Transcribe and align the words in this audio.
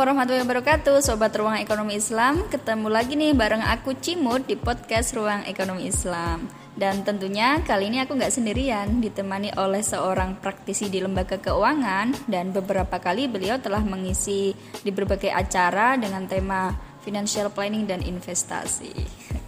Warahmatullahi 0.00 0.48
wabarakatuh. 0.48 1.04
Sobat 1.04 1.36
Ruang 1.36 1.60
Ekonomi 1.60 2.00
Islam 2.00 2.48
Ketemu 2.48 2.88
lagi 2.88 3.20
nih 3.20 3.36
bareng 3.36 3.60
aku 3.60 3.92
Cimut 4.00 4.48
di 4.48 4.56
podcast 4.56 5.12
Ruang 5.12 5.44
Ekonomi 5.44 5.92
Islam. 5.92 6.48
Dan 6.72 7.04
tentunya 7.04 7.60
kali 7.60 7.92
ini 7.92 8.00
aku 8.00 8.16
nggak 8.16 8.32
sendirian 8.32 9.04
Ditemani 9.04 9.52
oleh 9.60 9.84
seorang 9.84 10.40
praktisi 10.40 10.88
di 10.88 11.04
lembaga 11.04 11.36
keuangan. 11.36 12.16
Dan 12.24 12.48
beberapa 12.48 12.96
kali 12.96 13.28
beliau 13.28 13.60
telah 13.60 13.84
mengisi 13.84 14.56
di 14.80 14.88
berbagai 14.88 15.36
acara 15.36 16.00
dengan 16.00 16.24
tema 16.24 16.72
Financial 17.04 17.52
Planning 17.52 17.84
dan 17.84 18.00
Investasi 18.00 19.39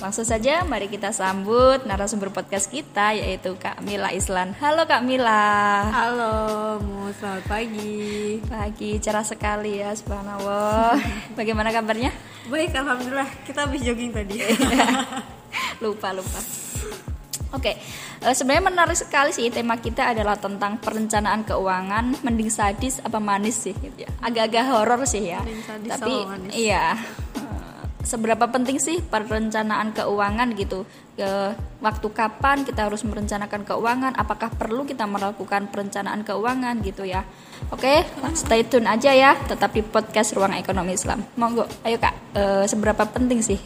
Langsung 0.00 0.24
saja 0.24 0.64
mari 0.64 0.88
kita 0.88 1.12
sambut 1.12 1.84
narasumber 1.84 2.32
podcast 2.32 2.72
kita 2.72 3.12
yaitu 3.12 3.52
Kak 3.60 3.84
Mila 3.84 4.08
Islan. 4.16 4.56
Halo 4.56 4.88
Kak 4.88 5.04
Mila. 5.04 5.92
Halo, 5.92 6.32
mau 6.80 7.12
selamat 7.12 7.44
pagi. 7.44 8.40
Pagi, 8.48 8.96
cerah 8.96 9.20
sekali 9.20 9.76
ya, 9.76 9.92
subhanallah. 9.92 10.96
Bagaimana 11.38 11.68
kabarnya? 11.68 12.16
Baik, 12.48 12.80
alhamdulillah. 12.80 13.28
Kita 13.44 13.68
habis 13.68 13.84
jogging 13.84 14.16
tadi. 14.16 14.40
lupa, 15.84 16.16
lupa. 16.16 16.40
Oke, 17.52 17.76
uh, 18.24 18.32
sebenarnya 18.32 18.72
menarik 18.72 18.96
sekali 18.96 19.36
sih 19.36 19.52
tema 19.52 19.76
kita 19.76 20.16
adalah 20.16 20.40
tentang 20.40 20.80
perencanaan 20.80 21.44
keuangan 21.44 22.24
mending 22.24 22.48
sadis 22.48 23.04
apa 23.04 23.20
manis 23.20 23.68
sih 23.68 23.76
gitu 23.76 24.08
ya. 24.08 24.10
Agak-agak 24.24 24.64
horor 24.64 25.04
sih 25.04 25.28
ya. 25.28 25.44
Tapi 25.84 26.24
iya 26.56 26.96
seberapa 28.04 28.48
penting 28.48 28.80
sih 28.80 29.00
perencanaan 29.04 29.92
keuangan 29.92 30.48
gitu? 30.56 30.84
Ke 31.16 31.54
waktu 31.84 32.08
kapan 32.12 32.64
kita 32.64 32.88
harus 32.88 33.04
merencanakan 33.04 33.62
keuangan? 33.66 34.12
Apakah 34.16 34.52
perlu 34.52 34.88
kita 34.88 35.04
melakukan 35.04 35.68
perencanaan 35.68 36.24
keuangan 36.24 36.80
gitu 36.84 37.04
ya? 37.04 37.24
Oke 37.72 38.04
stay 38.36 38.64
tune 38.64 38.88
aja 38.88 39.12
ya 39.12 39.36
tetap 39.44 39.76
di 39.76 39.84
podcast 39.84 40.32
ruang 40.32 40.56
ekonomi 40.56 40.96
Islam. 40.96 41.24
Monggo 41.36 41.68
ayo 41.84 42.00
kak. 42.00 42.14
E, 42.32 42.42
seberapa 42.66 43.04
penting 43.04 43.44
sih 43.44 43.60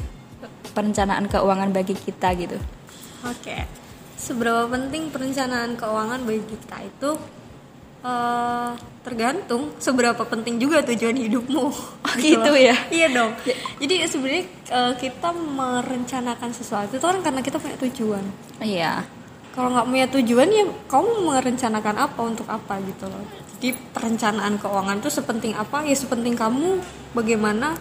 perencanaan 0.75 1.31
keuangan 1.31 1.71
bagi 1.71 1.95
kita 1.95 2.35
gitu? 2.35 2.59
Oke 3.25 3.85
seberapa 4.25 4.65
penting 4.71 5.13
perencanaan 5.13 5.77
keuangan 5.77 6.25
bagi 6.25 6.45
kita 6.49 6.81
itu 6.81 7.11
uh, 8.05 8.77
tergantung 9.01 9.73
seberapa 9.81 10.21
penting 10.29 10.61
juga 10.61 10.85
tujuan 10.85 11.17
hidupmu. 11.17 11.65
Oh, 11.65 11.77
gitu 12.21 12.53
ya? 12.55 12.77
Iya 12.93 13.09
dong. 13.11 13.33
Ya. 13.49 13.57
jadi 13.81 13.95
sebenarnya 14.07 14.45
uh, 14.71 14.93
kita 14.95 15.33
merencanakan 15.33 16.51
sesuatu 16.53 17.01
itu 17.01 17.05
kan 17.05 17.19
karena 17.25 17.41
kita 17.41 17.57
punya 17.57 17.77
tujuan. 17.81 18.25
Iya. 18.61 19.03
Kalau 19.57 19.71
nggak 19.71 19.87
punya 19.87 20.07
tujuan 20.11 20.49
ya 20.51 20.65
kamu 20.91 21.11
merencanakan 21.31 21.97
apa 21.97 22.21
untuk 22.21 22.47
apa 22.51 22.79
gitu 22.85 23.09
loh. 23.09 23.25
Jadi 23.59 23.73
perencanaan 23.97 24.61
keuangan 24.61 25.01
itu 25.01 25.11
sepenting 25.11 25.55
apa? 25.57 25.87
Ya 25.87 25.97
sepenting 25.97 26.35
kamu 26.37 26.83
bagaimana 27.17 27.79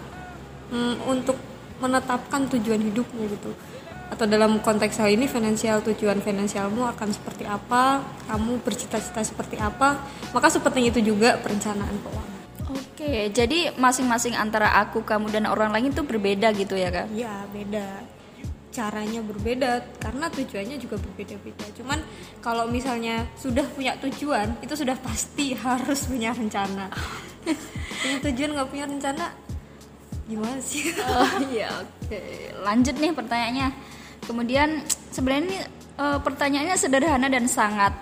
mm, 0.70 1.04
untuk 1.04 1.36
menetapkan 1.82 2.46
tujuan 2.48 2.80
hidupmu 2.80 3.26
gitu 3.28 3.50
atau 4.14 4.30
dalam 4.30 4.62
konteks 4.62 5.02
hal 5.02 5.10
ini 5.10 5.26
finansial 5.26 5.82
tujuan 5.82 6.22
finansialmu 6.22 6.86
akan 6.94 7.10
seperti 7.10 7.42
apa 7.44 8.06
kamu 8.30 8.62
bercita-cita 8.62 9.26
seperti 9.26 9.58
apa 9.58 9.98
maka 10.30 10.46
seperti 10.46 10.94
itu 10.94 11.02
juga 11.02 11.34
perencanaan 11.42 11.98
keuangan 11.98 12.34
Oke, 12.74 13.28
jadi 13.28 13.76
masing-masing 13.76 14.32
antara 14.32 14.80
aku, 14.80 15.04
kamu 15.04 15.28
dan 15.28 15.44
orang 15.44 15.68
lain 15.68 15.92
itu 15.92 16.00
berbeda 16.00 16.48
gitu 16.56 16.72
ya 16.72 16.88
kak? 16.88 17.12
Iya 17.12 17.44
beda, 17.52 18.00
caranya 18.72 19.20
berbeda 19.20 19.84
karena 20.00 20.26
tujuannya 20.32 20.80
juga 20.80 20.96
berbeda-beda. 20.98 21.68
Cuman 21.76 22.00
kalau 22.40 22.64
misalnya 22.64 23.28
sudah 23.36 23.62
punya 23.70 23.94
tujuan, 24.00 24.56
itu 24.64 24.74
sudah 24.74 24.96
pasti 24.98 25.52
harus 25.64 26.08
punya 26.08 26.32
rencana. 26.32 26.88
punya 28.00 28.18
tujuan 28.30 28.50
nggak 28.56 28.68
punya 28.72 28.86
rencana, 28.88 29.24
gimana 30.24 30.58
sih? 30.58 30.90
Oh 30.98 31.30
iya, 31.54 31.68
oke. 31.78 32.20
Lanjut 32.64 32.96
nih 32.96 33.12
pertanyaannya 33.12 33.68
Kemudian 34.24 34.82
sebenarnya 35.12 35.44
ini 35.44 35.58
e, 35.96 36.06
pertanyaannya 36.20 36.76
sederhana 36.76 37.28
dan 37.30 37.46
sangat 37.46 37.94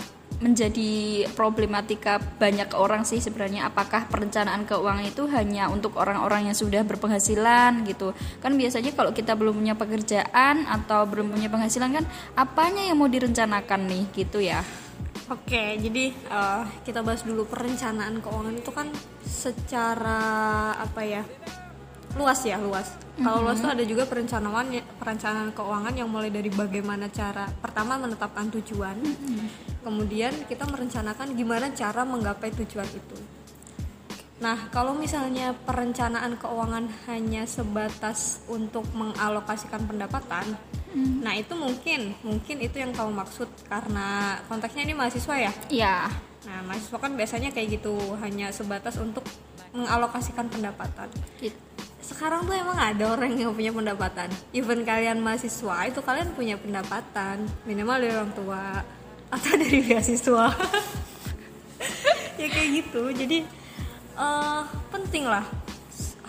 menjadi 0.43 1.23
problematika 1.39 2.19
banyak 2.19 2.75
orang 2.75 3.07
sih 3.07 3.23
sebenarnya. 3.23 3.71
Apakah 3.71 4.11
perencanaan 4.11 4.67
keuangan 4.67 5.07
itu 5.07 5.31
hanya 5.31 5.71
untuk 5.71 5.95
orang-orang 5.95 6.51
yang 6.51 6.57
sudah 6.59 6.83
berpenghasilan 6.83 7.87
gitu? 7.87 8.11
Kan 8.43 8.59
biasanya 8.59 8.91
kalau 8.93 9.15
kita 9.15 9.39
belum 9.39 9.63
punya 9.63 9.79
pekerjaan 9.79 10.67
atau 10.67 11.07
belum 11.07 11.31
punya 11.31 11.47
penghasilan 11.47 11.95
kan 11.95 12.05
apanya 12.35 12.83
yang 12.91 12.99
mau 12.99 13.07
direncanakan 13.07 13.87
nih 13.87 14.05
gitu 14.19 14.43
ya? 14.43 14.67
Oke, 15.31 15.79
jadi 15.79 16.13
uh, 16.29 16.67
kita 16.83 17.01
bahas 17.01 17.23
dulu 17.23 17.47
perencanaan 17.47 18.19
keuangan 18.21 18.59
itu 18.59 18.71
kan 18.75 18.91
secara 19.23 20.75
apa 20.77 21.01
ya 21.07 21.23
luas 22.17 22.41
ya 22.45 22.61
luas. 22.61 22.93
Mm-hmm. 22.93 23.25
Kalau 23.25 23.39
luas 23.45 23.59
itu 23.61 23.69
ada 23.69 23.85
juga 23.85 24.05
perencanaan 24.05 24.67
perencanaan 25.01 25.51
keuangan 25.57 25.95
yang 25.97 26.09
mulai 26.09 26.29
dari 26.29 26.49
bagaimana 26.53 27.09
cara 27.09 27.49
pertama 27.49 27.97
menetapkan 28.01 28.53
tujuan, 28.61 28.97
mm-hmm. 29.01 29.47
kemudian 29.85 30.33
kita 30.49 30.65
merencanakan 30.69 31.33
gimana 31.37 31.73
cara 31.73 32.05
menggapai 32.05 32.53
tujuan 32.53 32.89
itu. 32.89 33.19
Nah, 34.43 34.59
kalau 34.75 34.91
misalnya 34.99 35.55
perencanaan 35.55 36.35
keuangan 36.35 36.91
hanya 37.07 37.47
sebatas 37.47 38.43
untuk 38.51 38.83
mengalokasikan 38.91 39.87
pendapatan, 39.87 40.59
mm. 40.91 41.23
nah 41.23 41.31
itu 41.39 41.55
mungkin 41.55 42.11
mungkin 42.27 42.59
itu 42.59 42.83
yang 42.83 42.91
kamu 42.91 43.23
maksud 43.23 43.47
karena 43.71 44.35
konteksnya 44.51 44.83
ini 44.83 44.99
mahasiswa 44.99 45.37
ya? 45.39 45.53
Iya. 45.71 45.97
Nah, 46.43 46.59
mahasiswa 46.67 46.99
kan 46.99 47.15
biasanya 47.15 47.55
kayak 47.55 47.79
gitu, 47.79 47.95
hanya 48.19 48.51
sebatas 48.51 48.99
untuk 48.99 49.23
mengalokasikan 49.71 50.51
pendapatan. 50.51 51.07
Gitu 51.39 51.72
sekarang 52.23 52.47
tuh 52.47 52.55
emang 52.55 52.79
ada 52.79 53.19
orang 53.19 53.35
yang 53.35 53.51
punya 53.51 53.75
pendapatan. 53.75 54.31
Even 54.55 54.87
kalian 54.87 55.19
mahasiswa 55.19 55.91
itu 55.91 55.99
kalian 56.07 56.31
punya 56.39 56.55
pendapatan. 56.55 57.43
Minimal 57.67 57.99
dari 57.99 58.15
orang 58.15 58.31
tua 58.31 58.79
atau 59.27 59.53
dari 59.67 59.83
beasiswa. 59.83 60.55
Ya 62.39 62.47
kayak 62.47 62.69
gitu. 62.79 63.11
Jadi 63.11 63.43
uh, 64.15 64.63
penting 64.95 65.27
lah. 65.27 65.43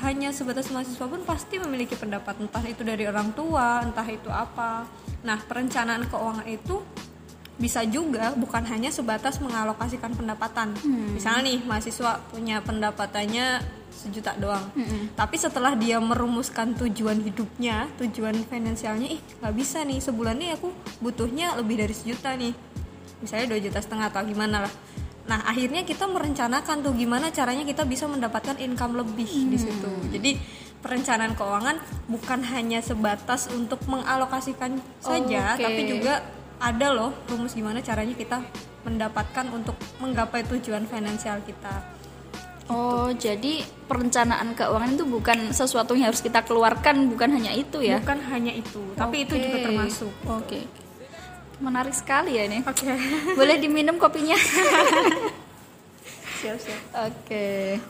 Hanya 0.01 0.33
sebatas 0.33 0.73
mahasiswa 0.73 1.05
pun 1.05 1.21
pasti 1.29 1.61
memiliki 1.61 1.93
pendapat. 1.93 2.41
Entah 2.41 2.65
itu 2.65 2.81
dari 2.81 3.05
orang 3.05 3.29
tua 3.37 3.85
entah 3.85 4.09
itu 4.09 4.33
apa. 4.33 4.89
Nah 5.21 5.45
perencanaan 5.45 6.09
keuangan 6.09 6.49
itu 6.49 6.81
bisa 7.53 7.85
juga 7.85 8.33
bukan 8.33 8.65
hanya 8.65 8.89
sebatas 8.89 9.37
mengalokasikan 9.37 10.17
pendapatan 10.17 10.73
hmm. 10.73 11.21
misalnya 11.21 11.53
nih 11.53 11.59
mahasiswa 11.61 12.17
punya 12.33 12.65
pendapatannya 12.65 13.61
sejuta 13.93 14.33
doang 14.41 14.73
mm 14.73 14.83
-hmm. 14.83 15.01
tapi 15.13 15.37
setelah 15.37 15.77
dia 15.77 16.01
merumuskan 16.01 16.73
tujuan 16.73 17.21
hidupnya 17.21 17.85
tujuan 18.01 18.33
finansialnya 18.49 19.05
ih 19.05 19.21
nggak 19.39 19.53
bisa 19.53 19.85
nih 19.85 20.01
sebulan 20.01 20.35
nih 20.41 20.57
aku 20.57 20.73
butuhnya 20.99 21.53
lebih 21.61 21.77
dari 21.77 21.93
sejuta 21.93 22.33
nih 22.33 22.51
misalnya 23.21 23.53
dua 23.53 23.59
juta 23.61 23.79
setengah 23.79 24.09
atau 24.09 24.25
gimana 24.25 24.65
lah 24.65 24.73
nah 25.23 25.39
akhirnya 25.47 25.87
kita 25.87 26.03
merencanakan 26.09 26.83
tuh 26.83 26.91
gimana 26.97 27.31
caranya 27.31 27.63
kita 27.63 27.87
bisa 27.87 28.09
mendapatkan 28.11 28.59
income 28.59 28.99
lebih 28.99 29.29
mm. 29.29 29.47
di 29.47 29.57
situ 29.61 29.91
jadi 30.11 30.31
perencanaan 30.83 31.31
keuangan 31.39 31.79
bukan 32.11 32.43
hanya 32.43 32.83
sebatas 32.83 33.47
untuk 33.55 33.79
mengalokasikan 33.87 34.83
saja 34.99 35.55
okay. 35.55 35.63
tapi 35.63 35.81
juga 35.87 36.19
ada 36.59 36.87
loh 36.93 37.11
rumus 37.29 37.57
gimana 37.57 37.79
caranya 37.79 38.13
kita 38.13 38.41
mendapatkan 38.83 39.47
untuk 39.53 39.79
menggapai 40.03 40.43
tujuan 40.45 40.83
finansial 40.85 41.39
kita 41.47 41.93
Oh, 42.71 43.11
jadi 43.11 43.59
perencanaan 43.91 44.55
keuangan 44.55 44.95
itu 44.95 45.03
bukan 45.03 45.51
sesuatu 45.51 45.99
yang 45.99 46.15
harus 46.15 46.23
kita 46.23 46.47
keluarkan, 46.47 47.11
bukan 47.11 47.35
hanya 47.35 47.51
itu 47.51 47.83
ya? 47.83 47.99
Bukan 47.99 48.23
hanya 48.31 48.55
itu, 48.55 48.79
tapi 48.95 49.27
okay. 49.27 49.27
itu 49.27 49.33
juga 49.51 49.57
termasuk. 49.67 50.13
Oke. 50.31 50.47
Okay. 50.47 50.63
Menarik 51.59 51.91
sekali 51.91 52.39
ya 52.39 52.47
ini. 52.47 52.63
Oke. 52.63 52.87
Okay. 52.87 52.95
Boleh 53.39 53.59
diminum 53.59 53.99
kopinya? 53.99 54.39
siap, 56.39 56.55
siap. 56.55 56.81
Oke. 57.11 57.19
Okay. 57.27 57.83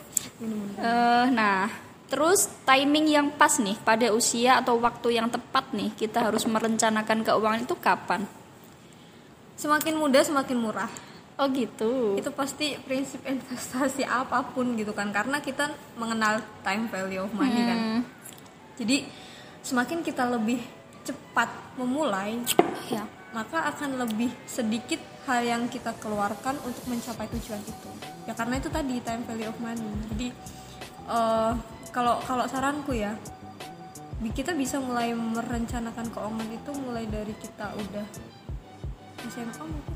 Uh, 0.82 1.30
nah, 1.30 1.70
terus 2.10 2.50
timing 2.66 3.14
yang 3.14 3.30
pas 3.30 3.62
nih 3.62 3.78
pada 3.86 4.10
usia 4.10 4.58
atau 4.58 4.82
waktu 4.82 5.22
yang 5.22 5.30
tepat 5.30 5.70
nih 5.78 5.94
kita 5.94 6.34
harus 6.34 6.50
merencanakan 6.50 7.22
keuangan 7.22 7.62
itu 7.62 7.78
kapan? 7.78 8.26
Semakin 9.54 9.96
muda 9.96 10.20
semakin 10.24 10.58
murah 10.58 10.90
Oh 11.42 11.50
gitu. 11.50 12.14
Itu 12.14 12.30
pasti 12.30 12.78
prinsip 12.86 13.26
investasi 13.26 14.06
apa 14.06 14.46
pun 14.54 14.78
gitu 14.78 14.94
kan 14.94 15.10
karena 15.10 15.42
kita 15.42 15.74
mengenal 15.98 16.42
time 16.62 16.86
value 16.90 17.26
of 17.26 17.32
money 17.34 17.58
kan. 17.58 17.78
hmm. 17.78 18.02
kan. 18.02 18.06
Jadi 18.78 18.98
semakin 19.66 20.06
kita 20.06 20.30
lebih 20.30 20.62
cepat 21.04 21.50
memulai 21.76 22.38
ya, 22.88 23.04
maka 23.34 23.66
akan 23.74 24.06
lebih 24.06 24.30
sedikit 24.46 25.02
hal 25.26 25.42
yang 25.44 25.64
kita 25.68 25.92
keluarkan 25.98 26.56
untuk 26.64 26.86
mencapai 26.86 27.26
tujuan 27.34 27.60
itu. 27.66 27.90
Ya 28.30 28.38
karena 28.38 28.62
itu 28.62 28.70
tadi 28.70 29.02
time 29.02 29.26
value 29.26 29.50
of 29.50 29.58
money. 29.58 29.90
Jadi 30.14 30.28
uh, 31.10 31.58
kalau 31.90 32.22
kalau 32.22 32.46
saranku 32.46 32.94
ya 32.94 33.18
kita 34.24 34.56
bisa 34.56 34.80
mulai 34.80 35.12
merencanakan 35.12 36.08
keuangan 36.08 36.48
itu 36.48 36.72
mulai 36.80 37.04
dari 37.12 37.36
kita 37.36 37.76
udah 37.76 38.08
SMA 39.30 39.64
mungkin. 39.64 39.94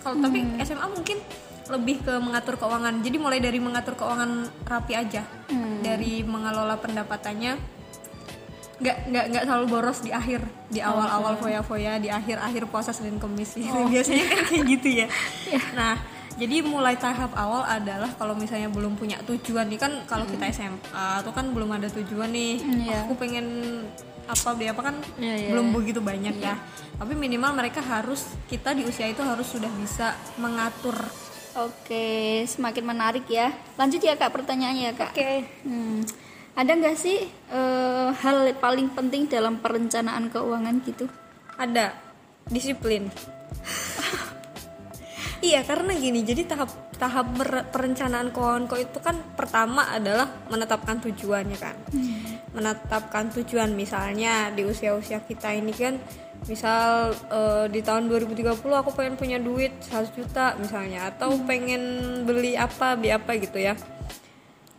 Kalau 0.00 0.14
hmm. 0.16 0.24
tapi 0.24 0.38
SMA 0.62 0.86
mungkin 0.92 1.18
lebih 1.66 1.96
ke 2.06 2.14
mengatur 2.22 2.54
keuangan. 2.56 2.94
Jadi 3.02 3.16
mulai 3.18 3.38
dari 3.42 3.58
mengatur 3.58 3.98
keuangan 3.98 4.46
rapi 4.66 4.94
aja. 4.94 5.22
Hmm. 5.46 5.82
dari 5.82 6.22
mengelola 6.26 6.78
pendapatannya. 6.78 7.54
Nggak 8.76 8.96
nggak 9.08 9.24
nggak 9.32 9.44
selalu 9.48 9.66
boros 9.72 9.98
di 10.04 10.10
akhir 10.12 10.44
di 10.68 10.84
awal-awal 10.84 11.40
foya-foya 11.40 11.96
di 11.96 12.12
akhir-akhir 12.12 12.68
puasa 12.68 12.92
Senin 12.92 13.16
Kemis. 13.16 13.56
Gitu. 13.56 13.72
biasanya 13.92 14.24
kan 14.28 14.40
kayak 14.46 14.64
gitu 14.66 14.88
ya. 15.04 15.06
Nah 15.78 15.96
jadi 16.36 16.60
mulai 16.60 17.00
tahap 17.00 17.32
awal 17.32 17.64
adalah 17.64 18.12
kalau 18.20 18.36
misalnya 18.36 18.68
belum 18.68 19.00
punya 19.00 19.16
tujuan 19.24 19.72
nih 19.72 19.80
kan 19.80 19.92
kalau 20.04 20.28
kita 20.28 20.52
SMA 20.52 21.24
tuh 21.24 21.32
kan 21.32 21.48
belum 21.48 21.72
ada 21.72 21.88
tujuan 21.88 22.28
nih. 22.28 22.60
Hmm, 22.60 22.80
iya. 22.84 22.98
aku 23.08 23.16
pengen 23.16 23.46
apa 24.26 24.48
beli 24.58 24.68
apa 24.70 24.82
kan 24.92 24.96
Iya, 25.18 25.34
iya, 25.38 25.48
belum 25.54 25.66
iya. 25.70 25.74
begitu 25.74 26.00
banyak 26.02 26.36
ya 26.42 26.54
tapi 26.98 27.12
minimal 27.14 27.54
mereka 27.54 27.80
harus 27.80 28.26
kita 28.50 28.74
di 28.74 28.82
usia 28.82 29.06
itu 29.06 29.22
harus 29.22 29.46
sudah 29.46 29.70
bisa 29.78 30.14
mengatur 30.38 30.96
Oke, 31.56 32.44
semakin 32.44 32.84
menarik 32.84 33.24
ya. 33.32 33.48
Lanjut 33.80 34.04
ya 34.04 34.12
kak 34.12 34.28
pertanyaannya 34.28 34.82
ya 34.82 34.92
kak. 34.92 35.16
Hmm, 35.64 36.04
ada 36.52 36.68
nggak 36.68 37.00
sih 37.00 37.16
eh, 37.48 38.08
hal 38.12 38.52
paling 38.60 38.92
penting 38.92 39.24
dalam 39.24 39.56
perencanaan 39.64 40.28
keuangan 40.28 40.76
gitu? 40.84 41.08
ada 41.56 41.96
disiplin 42.52 43.08
iya 45.44 45.60
karena 45.64 45.92
gini 45.96 46.24
jadi 46.24 46.48
tahap 46.48 46.70
tahap 46.96 47.26
perencanaan 47.72 48.32
keuangan 48.32 48.64
kau 48.68 48.80
itu 48.80 48.98
kan 49.00 49.16
pertama 49.36 49.84
adalah 49.92 50.28
menetapkan 50.48 51.00
tujuannya 51.00 51.58
kan. 51.60 51.76
Menetapkan 52.56 53.28
tujuan 53.36 53.76
misalnya 53.76 54.48
di 54.48 54.64
usia-usia 54.64 55.20
kita 55.20 55.52
ini 55.52 55.72
kan 55.76 56.00
misal 56.48 57.12
eh, 57.32 57.66
di 57.68 57.80
tahun 57.84 58.08
2030 58.08 58.60
aku 58.64 58.90
pengen 58.96 59.14
punya 59.20 59.36
duit 59.36 59.72
100 59.92 60.16
juta 60.16 60.56
misalnya 60.56 61.12
atau 61.12 61.36
pengen 61.44 61.82
beli 62.24 62.56
apa 62.56 62.96
beli 62.96 63.12
apa 63.12 63.36
gitu 63.36 63.60
ya. 63.60 63.76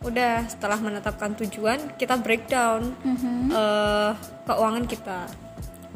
Udah 0.02 0.46
setelah 0.46 0.78
menetapkan 0.78 1.34
tujuan 1.38 1.98
kita 1.98 2.18
breakdown 2.18 2.94
eh, 3.54 4.10
keuangan 4.46 4.84
kita 4.90 5.47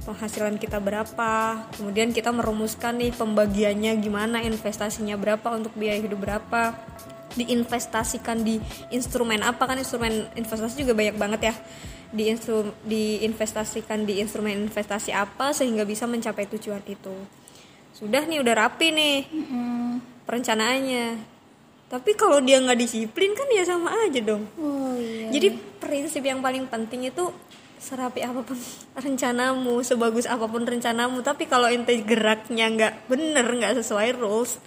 penghasilan 0.02 0.58
kita 0.58 0.82
berapa 0.82 1.62
kemudian 1.78 2.10
kita 2.10 2.34
merumuskan 2.34 2.98
nih 2.98 3.14
pembagiannya 3.14 3.92
gimana 4.02 4.42
investasinya 4.42 5.14
berapa 5.14 5.54
untuk 5.54 5.72
biaya 5.78 6.02
hidup 6.02 6.26
berapa 6.26 6.74
diinvestasikan 7.36 8.44
di 8.44 8.60
instrumen 8.92 9.40
apa 9.40 9.64
kan 9.64 9.76
instrumen 9.80 10.28
investasi 10.36 10.84
juga 10.84 10.92
banyak 10.96 11.16
banget 11.16 11.40
ya. 11.52 11.54
Di 12.12 12.28
instru 12.28 12.76
diinvestasikan 12.84 14.04
di 14.04 14.20
instrumen 14.20 14.68
investasi 14.68 15.16
apa 15.16 15.56
sehingga 15.56 15.88
bisa 15.88 16.04
mencapai 16.04 16.44
tujuan 16.44 16.84
itu. 16.84 17.14
Sudah 17.96 18.24
nih 18.28 18.44
udah 18.44 18.54
rapi 18.68 18.92
nih 18.92 19.16
perencanaannya. 20.28 21.32
Tapi 21.88 22.10
kalau 22.16 22.40
dia 22.40 22.56
nggak 22.60 22.80
disiplin 22.80 23.36
kan 23.36 23.48
ya 23.52 23.64
sama 23.68 23.92
aja 24.08 24.20
dong. 24.20 24.44
Oh 24.56 24.96
iya. 24.96 25.28
jadi 25.28 25.56
prinsip 25.80 26.24
yang 26.24 26.40
paling 26.40 26.64
penting 26.68 27.08
itu 27.08 27.32
serapi 27.82 28.22
apa 28.22 28.46
pun 28.46 28.54
rencanamu, 29.04 29.82
sebagus 29.82 30.30
apa 30.30 30.46
pun 30.46 30.62
rencanamu, 30.62 31.18
tapi 31.26 31.50
kalau 31.50 31.66
ente 31.66 31.98
geraknya 32.06 32.70
nggak 32.70 32.94
bener, 33.10 33.42
nggak 33.42 33.82
sesuai 33.82 34.14
rules, 34.22 34.62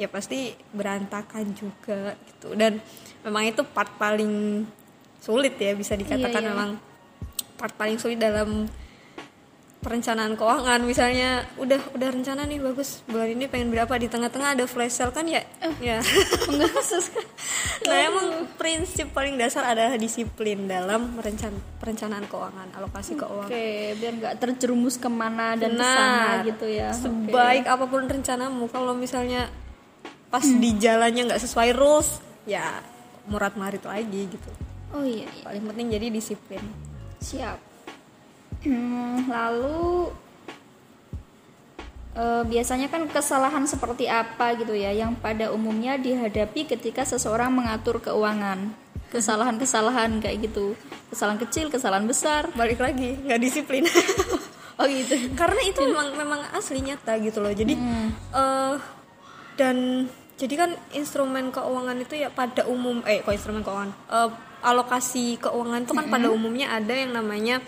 ya 0.00 0.08
pasti 0.08 0.56
berantakan 0.72 1.52
juga 1.52 2.16
gitu. 2.24 2.56
Dan 2.56 2.80
memang 3.20 3.44
itu 3.44 3.60
part 3.68 3.92
paling 4.00 4.64
sulit 5.20 5.56
ya 5.60 5.76
bisa 5.76 5.96
dikatakan 5.96 6.40
Iya, 6.40 6.48
iya. 6.48 6.52
memang 6.52 6.70
part 7.56 7.72
paling 7.76 7.96
sulit 8.00 8.20
dalam 8.20 8.68
perencanaan 9.84 10.32
keuangan 10.34 10.80
misalnya 10.80 11.44
udah 11.54 11.76
udah 11.92 12.08
rencana 12.08 12.42
nih 12.42 12.56
bagus 12.58 13.04
bulan 13.04 13.28
ini 13.28 13.44
pengen 13.44 13.68
berapa 13.68 13.92
di 13.94 14.08
tengah-tengah 14.08 14.56
ada 14.56 14.64
flash 14.64 14.96
sale 14.96 15.12
kan 15.12 15.28
ya 15.28 15.44
ya 15.78 16.00
Enggak 16.50 16.72
khusus. 16.72 17.12
Nah 17.84 17.98
emang 18.00 18.26
prinsip 18.56 19.12
paling 19.12 19.36
dasar 19.36 19.66
adalah 19.66 19.94
disiplin 19.94 20.64
dalam 20.64 21.14
merencan- 21.14 21.76
perencanaan 21.76 22.24
keuangan, 22.24 22.72
alokasi 22.72 23.12
keuangan. 23.12 23.52
Oke, 23.52 23.66
biar 23.94 24.12
nggak 24.16 24.34
terjerumus 24.40 24.96
ke 24.96 25.06
mana 25.06 25.52
dan 25.52 25.76
Benar. 25.76 25.84
ke 25.84 25.92
sana 25.92 26.28
gitu 26.42 26.66
ya. 26.66 26.88
Sebaik 26.96 27.68
apa 27.68 27.84
pun 27.84 28.08
rencanamu, 28.08 28.64
kalau 28.72 28.96
misalnya 28.96 29.52
pas 30.32 30.42
di 30.42 30.70
jalannya 30.80 31.28
nggak 31.28 31.42
sesuai 31.44 31.76
rules, 31.76 32.08
ya 32.48 32.80
murat 33.28 33.52
marit 33.54 33.84
lagi 33.84 34.32
gitu. 34.32 34.50
Oh 34.94 35.04
iya, 35.04 35.28
iya. 35.28 35.44
Paling 35.44 35.64
penting 35.68 35.86
jadi 35.92 36.06
disiplin. 36.08 36.64
siap. 37.18 37.73
Hmm, 38.64 39.28
lalu 39.28 40.08
eh, 42.16 42.42
biasanya 42.48 42.88
kan 42.88 43.04
kesalahan 43.12 43.64
seperti 43.68 44.08
apa 44.08 44.56
gitu 44.56 44.72
ya 44.72 44.90
yang 44.90 45.12
pada 45.20 45.52
umumnya 45.52 46.00
dihadapi 46.00 46.64
ketika 46.64 47.04
seseorang 47.04 47.52
mengatur 47.52 48.00
keuangan. 48.00 48.72
Kesalahan-kesalahan 49.12 50.18
kayak 50.18 50.50
gitu. 50.50 50.74
Kesalahan 51.12 51.38
kecil, 51.38 51.70
kesalahan 51.70 52.08
besar. 52.08 52.50
Balik 52.58 52.82
lagi 52.82 53.14
nggak 53.20 53.40
disiplin. 53.40 53.84
Oh 54.74 54.90
gitu. 54.90 55.14
Karena 55.38 55.62
itu 55.62 55.86
memang 55.86 56.18
memang 56.18 56.40
asli 56.50 56.82
nyata 56.82 57.14
gitu 57.22 57.38
loh. 57.38 57.54
Jadi 57.54 57.78
eh 58.34 58.74
dan 59.54 60.10
jadi 60.34 60.54
kan 60.58 60.70
instrumen 60.90 61.54
keuangan 61.54 61.94
itu 62.02 62.18
ya 62.18 62.26
pada 62.26 62.66
umum 62.66 62.98
eh 63.06 63.22
kok 63.22 63.30
instrumen 63.30 63.62
keuangan 63.62 63.94
Eh, 64.10 64.30
alokasi 64.66 65.38
keuangan 65.38 65.86
itu 65.86 65.92
kan 65.94 66.10
pada 66.10 66.26
umumnya 66.32 66.74
ada 66.74 66.90
yang 66.90 67.14
namanya 67.14 67.62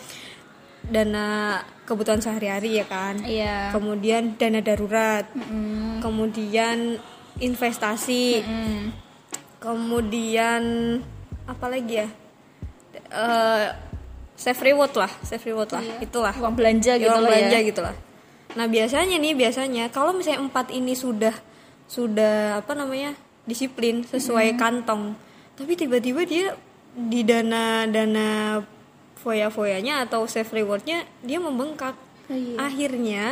dana 0.91 1.61
kebutuhan 1.87 2.23
sehari-hari 2.23 2.83
ya 2.83 2.87
kan. 2.87 3.19
Iya. 3.23 3.71
Kemudian 3.75 4.39
dana 4.39 4.61
darurat. 4.63 5.27
Mm, 5.35 6.03
Kemudian 6.03 6.99
investasi. 7.43 8.43
mm. 8.43 8.85
Kemudian 9.63 10.63
apa 11.47 11.67
lagi 11.67 12.03
ya? 12.05 12.09
Eh 13.11 13.67
save 14.37 14.61
reward 14.73 14.93
lah, 14.95 15.11
save 15.25 15.43
reward 15.49 15.71
lah. 15.73 15.83
Iya. 15.83 15.97
Itulah 16.07 16.35
Uang 16.39 16.55
belanja 16.55 16.93
gitu 17.01 17.09
orang 17.11 17.25
loh 17.25 17.31
belanja 17.33 17.59
ya. 17.59 17.67
gitu 17.67 17.81
lah. 17.83 17.97
Nah 18.57 18.67
biasanya 18.69 19.17
nih 19.19 19.35
biasanya 19.35 19.85
kalau 19.91 20.13
misalnya 20.15 20.45
empat 20.45 20.71
ini 20.71 20.95
sudah 20.95 21.35
sudah 21.87 22.61
apa 22.61 22.73
namanya 22.75 23.15
disiplin 23.47 24.03
sesuai 24.03 24.59
kantong, 24.59 25.15
tapi 25.55 25.79
tiba-tiba 25.79 26.27
dia 26.27 26.51
di 26.97 27.23
dana 27.23 27.87
dana 27.87 28.59
foya-foyanya 29.21 30.07
atau 30.07 30.25
save 30.29 30.49
rewardnya 30.53 31.05
dia 31.25 31.41
membengkak. 31.41 31.97
Iya. 32.29 32.57
Akhirnya 32.61 33.25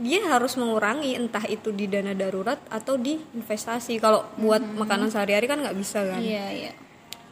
dia 0.00 0.24
harus 0.24 0.56
mengurangi 0.56 1.14
entah 1.20 1.44
itu 1.44 1.68
di 1.68 1.84
dana 1.84 2.16
darurat 2.16 2.56
atau 2.72 2.96
di 2.96 3.20
investasi. 3.36 4.00
Kalau 4.00 4.24
buat 4.40 4.62
makanan 4.62 5.12
sehari-hari 5.12 5.44
kan 5.44 5.60
nggak 5.60 5.76
bisa 5.76 6.00
kan 6.00 6.20
Iya, 6.20 6.46
iya. 6.52 6.72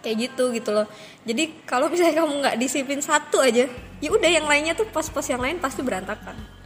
kayak 0.00 0.16
gitu 0.32 0.48
gitu 0.56 0.72
loh 0.72 0.88
jadi 1.28 1.52
kalau 1.68 1.92
misalnya 1.92 2.24
kamu 2.24 2.40
nggak 2.40 2.56
disiplin 2.56 3.04
satu 3.04 3.44
aja 3.44 3.68
ya 4.00 4.08
udah 4.08 4.30
yang 4.32 4.48
lainnya 4.48 4.72
tuh 4.72 4.88
pas-pas 4.88 5.24
yang 5.28 5.44
lain 5.44 5.60
pasti 5.60 5.84
berantakan. 5.84 6.59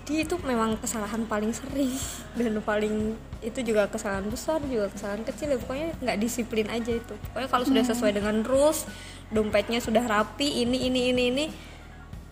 Jadi 0.00 0.24
itu 0.24 0.40
memang 0.40 0.80
kesalahan 0.80 1.28
paling 1.28 1.52
sering 1.52 1.92
dan 2.40 2.56
paling 2.64 3.20
itu 3.44 3.60
juga 3.60 3.84
kesalahan 3.84 4.24
besar 4.32 4.56
juga 4.64 4.88
kesalahan 4.88 5.22
kecil 5.28 5.52
ya. 5.52 5.58
Pokoknya 5.60 5.88
nggak 6.00 6.16
disiplin 6.16 6.66
aja 6.72 6.92
itu. 6.96 7.14
Pokoknya 7.30 7.48
kalau 7.52 7.64
sudah 7.68 7.84
sesuai 7.84 8.12
dengan 8.16 8.40
rules 8.40 8.88
dompetnya 9.28 9.78
sudah 9.84 10.00
rapi 10.00 10.64
ini 10.64 10.88
ini 10.88 11.12
ini 11.12 11.22
ini 11.28 11.44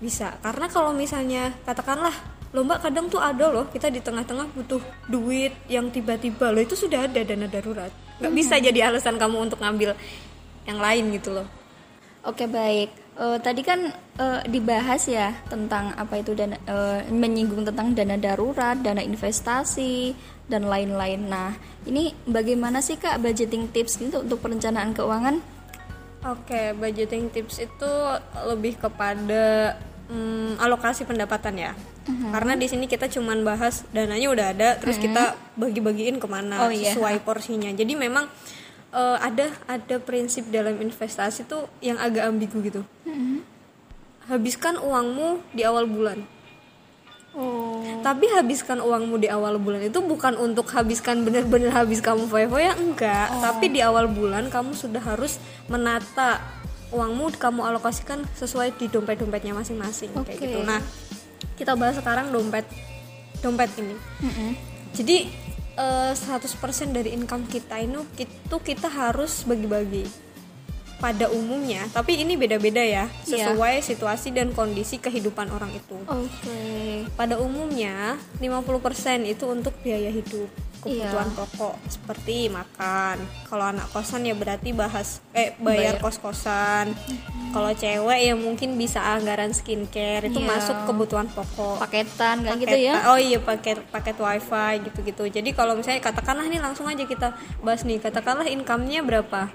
bisa. 0.00 0.40
Karena 0.40 0.72
kalau 0.72 0.96
misalnya 0.96 1.52
katakanlah 1.68 2.16
lomba 2.56 2.80
kadang 2.80 3.12
tuh 3.12 3.20
ada 3.20 3.52
loh 3.52 3.68
kita 3.68 3.92
di 3.92 4.00
tengah-tengah 4.00 4.48
butuh 4.56 4.80
duit 5.04 5.52
yang 5.68 5.92
tiba-tiba 5.92 6.48
loh 6.48 6.64
itu 6.64 6.72
sudah 6.72 7.04
ada 7.04 7.20
dana 7.20 7.44
darurat. 7.44 7.92
Nggak 8.16 8.32
bisa 8.32 8.54
jadi 8.56 8.88
alasan 8.88 9.20
kamu 9.20 9.52
untuk 9.52 9.60
ngambil 9.60 9.92
yang 10.64 10.80
lain 10.80 11.12
gitu 11.12 11.36
loh 11.36 11.57
Oke 12.28 12.44
baik. 12.44 12.92
Eh, 13.18 13.38
tadi 13.42 13.66
kan 13.66 13.90
eh, 14.20 14.40
dibahas 14.46 15.02
ya 15.10 15.34
tentang 15.50 15.90
apa 15.98 16.22
itu 16.22 16.38
dana 16.38 16.54
eh, 16.54 17.08
menyinggung 17.10 17.66
tentang 17.66 17.90
dana 17.90 18.14
darurat, 18.14 18.78
dana 18.78 19.02
investasi 19.02 20.14
dan 20.46 20.70
lain-lain. 20.70 21.26
Nah, 21.26 21.56
ini 21.82 22.14
bagaimana 22.30 22.78
sih 22.78 22.94
Kak 22.94 23.18
budgeting 23.18 23.72
tips 23.74 23.98
gitu 23.98 24.22
untuk 24.22 24.38
perencanaan 24.38 24.94
keuangan? 24.94 25.42
Oke, 26.30 26.78
budgeting 26.78 27.32
tips 27.34 27.58
itu 27.58 27.92
lebih 28.46 28.78
kepada 28.78 29.74
mm, 30.06 30.62
alokasi 30.62 31.02
pendapatan 31.02 31.58
ya. 31.58 31.72
Karena 32.08 32.56
di 32.56 32.64
sini 32.70 32.88
kita 32.88 33.04
cuman 33.12 33.44
bahas 33.44 33.84
dananya 33.92 34.32
udah 34.32 34.46
ada, 34.56 34.68
terus 34.80 34.96
kita 34.96 35.36
bagi-bagiin 35.60 36.16
ke 36.16 36.24
mana 36.24 36.64
Oh, 36.64 36.72
iya. 36.72 36.96
sesuai 36.96 37.20
porsinya. 37.20 37.68
Jadi 37.68 37.92
memang 37.92 38.24
eh, 38.94 39.18
ada 39.20 39.52
ada 39.68 39.96
prinsip 40.00 40.48
dalam 40.48 40.80
investasi 40.80 41.44
tuh 41.44 41.68
yang 41.84 41.96
agak 42.00 42.28
ambigu 42.28 42.60
gitu. 42.64 42.82
Habiskan 44.28 44.76
uangmu 44.76 45.40
di 45.56 45.64
awal 45.64 45.88
bulan. 45.88 46.20
Oh. 47.38 47.84
Tapi 48.02 48.26
habiskan 48.34 48.80
uangmu 48.82 49.20
di 49.20 49.28
awal 49.30 49.60
bulan 49.60 49.84
itu 49.84 50.00
bukan 50.00 50.34
untuk 50.40 50.66
habiskan 50.74 51.22
bener-bener 51.22 51.70
habis 51.70 52.00
kamu 52.02 52.26
foya-foya 52.26 52.74
enggak, 52.80 53.28
tapi 53.38 53.70
di 53.70 53.84
awal 53.84 54.10
bulan 54.10 54.48
kamu 54.50 54.74
sudah 54.74 55.00
harus 55.00 55.38
menata 55.70 56.40
uangmu 56.88 57.36
kamu 57.36 57.60
alokasikan 57.68 58.24
sesuai 58.32 58.80
di 58.80 58.88
dompet-dompetnya 58.88 59.52
masing-masing 59.52 60.08
kayak 60.24 60.34
Oke. 60.34 60.44
gitu. 60.48 60.58
Nah, 60.64 60.80
kita 61.54 61.76
bahas 61.76 62.00
sekarang 62.00 62.32
dompet 62.32 62.64
dompet 63.44 63.70
ini. 63.76 63.94
Jadi 64.96 65.16
eh, 65.78 66.12
100% 66.12 66.90
dari 66.90 67.14
income 67.14 67.46
kita 67.46 67.78
itu 68.18 68.56
kita 68.58 68.90
harus 68.90 69.46
bagi-bagi 69.46 70.27
pada 70.98 71.30
umumnya 71.30 71.86
tapi 71.88 72.18
ini 72.18 72.34
beda-beda 72.34 72.80
ya 72.80 73.06
Iya. 73.22 73.54
sesuai 73.54 73.80
situasi 73.80 74.30
dan 74.30 74.50
kondisi 74.50 74.98
kehidupan 74.98 75.46
orang 75.48 75.70
itu 75.70 75.94
Oke. 76.04 77.06
pada 77.14 77.38
umumnya 77.38 78.18
50% 78.38 79.22
itu 79.24 79.44
untuk 79.46 79.74
biaya 79.78 80.10
hidup 80.10 80.50
kebutuhan 80.78 81.26
Iya. 81.26 81.36
pokok 81.36 81.74
seperti 81.86 82.46
makan 82.48 83.18
kalau 83.44 83.66
anak 83.66 83.90
kosan 83.90 84.22
ya 84.22 84.34
berarti 84.34 84.70
bahas 84.70 85.18
eh 85.32 85.50
bayar 85.56 85.98
Bayar. 85.98 86.02
kos-kosan 86.02 86.94
kalau 87.48 87.72
cewek 87.72 88.20
ya 88.20 88.34
mungkin 88.34 88.74
bisa 88.74 89.02
anggaran 89.02 89.50
skincare 89.50 90.26
itu 90.26 90.38
Iya. 90.38 90.46
masuk 90.48 90.76
kebutuhan 90.84 91.26
pokok 91.28 91.78
Paketan 91.80 92.42
kayak 92.42 92.58
gitu 92.60 92.76
ya. 92.80 92.94
Oh 93.06 93.18
iya 93.18 93.38
paket 93.38 93.82
paket 93.88 94.16
wifi 94.16 94.84
gitu-gitu. 94.84 95.24
Jadi 95.28 95.50
kalau 95.50 95.74
misalnya 95.74 95.98
katakanlah 95.98 96.44
nih 96.44 96.58
langsung 96.58 96.84
aja 96.84 97.02
kita 97.02 97.32
bahas 97.58 97.82
nih. 97.82 97.98
Katakanlah 97.98 98.46
income-nya 98.46 99.00
berapa? 99.00 99.48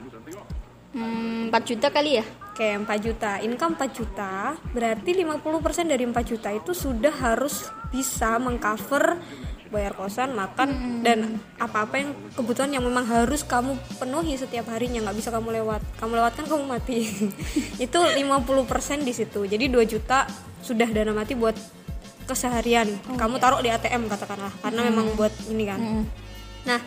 Hmm, 0.93 1.50
4 1.50 1.69
juta 1.69 1.89
kali 1.89 2.21
ya? 2.21 2.25
Kayak 2.53 2.85
4 2.85 3.01
juta. 3.01 3.31
Income 3.41 3.73
4 3.81 3.97
juta, 3.97 4.33
berarti 4.71 5.12
50% 5.17 5.89
dari 5.89 6.05
4 6.05 6.21
juta 6.21 6.50
itu 6.53 6.71
sudah 6.71 7.13
harus 7.13 7.69
bisa 7.89 8.38
mengcover 8.38 9.17
bayar 9.73 9.97
kosan, 9.97 10.38
makan 10.38 11.01
dan 11.01 11.41
apa-apa 11.57 11.97
yang 11.97 12.13
kebutuhan 12.38 12.69
yang 12.69 12.85
memang 12.85 13.09
harus 13.09 13.41
kamu 13.41 13.73
penuhi 13.97 14.38
setiap 14.38 14.69
harinya, 14.69 15.01
nggak 15.01 15.17
bisa 15.17 15.33
kamu 15.33 15.50
lewat. 15.65 15.81
Kamu 15.97 16.13
lewatkan 16.13 16.45
kamu 16.45 16.63
mati. 16.69 17.09
itu 17.85 17.97
50% 17.97 19.01
di 19.01 19.13
situ. 19.17 19.50
Jadi 19.50 19.65
2 19.73 19.81
juta 19.89 20.29
sudah 20.62 20.85
dana 20.85 21.09
mati 21.09 21.33
buat 21.33 21.57
keseharian. 22.29 22.88
kamu 23.17 23.35
taruh 23.41 23.59
di 23.59 23.73
ATM 23.73 24.07
katakanlah 24.07 24.53
karena 24.62 24.81
memang 24.88 25.17
buat 25.17 25.33
ini 25.50 25.63
kan. 25.65 25.79
Mm. 25.81 26.03
Nah, 26.63 26.79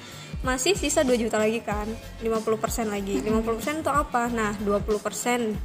masih 0.43 0.77
sisa 0.77 1.01
2 1.01 1.17
juta 1.17 1.37
lagi 1.37 1.61
kan? 1.61 1.89
50% 2.21 2.89
lagi. 2.89 3.21
50% 3.21 3.81
itu 3.81 3.91
apa? 3.91 4.29
Nah 4.29 4.53
20% 4.59 5.57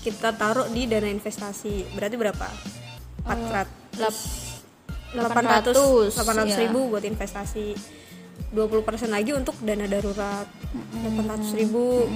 kita 0.00 0.32
taruh 0.32 0.68
di 0.68 0.84
dana 0.84 1.08
investasi. 1.08 1.92
Berarti 1.92 2.16
berapa? 2.16 2.48
400 3.24 3.98
Lap- 3.98 4.46
800 5.08 5.72
800, 6.12 6.14
800 6.14 6.52
ya. 6.52 6.58
ribu 6.68 6.80
buat 6.88 7.02
investasi. 7.02 7.74
20% 8.54 9.10
lagi 9.10 9.34
untuk 9.34 9.56
dana 9.60 9.84
darurat. 9.84 10.46
800 10.94 11.58
ribu 11.58 12.06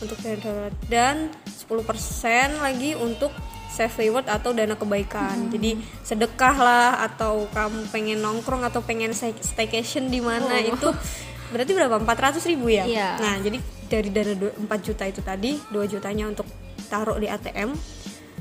untuk 0.00 0.16
dana 0.18 0.36
darurat. 0.36 0.74
Dan 0.88 1.30
10% 1.46 2.58
lagi 2.58 2.98
untuk 2.98 3.30
save 3.70 3.94
reward 4.02 4.26
atau 4.26 4.50
dana 4.50 4.74
kebaikan. 4.74 5.48
Jadi 5.48 5.78
sedekah 6.02 6.56
lah 6.58 7.06
atau 7.06 7.46
kamu 7.54 7.86
pengen 7.88 8.18
nongkrong 8.18 8.66
atau 8.66 8.82
pengen 8.82 9.14
stay- 9.14 9.38
staycation 9.38 10.10
di 10.10 10.18
mana 10.18 10.58
itu 10.58 10.90
berarti 11.50 11.72
berapa? 11.74 11.96
400 11.98 12.50
ribu 12.50 12.66
ya? 12.70 12.84
Iya. 12.86 13.08
nah 13.18 13.34
jadi 13.38 13.58
dari 13.90 14.08
dana 14.08 14.34
du- 14.34 14.54
4 14.54 14.86
juta 14.86 15.04
itu 15.04 15.20
tadi 15.20 15.58
2 15.70 15.86
jutanya 15.86 16.30
untuk 16.30 16.46
taruh 16.86 17.18
di 17.18 17.26
ATM 17.26 17.74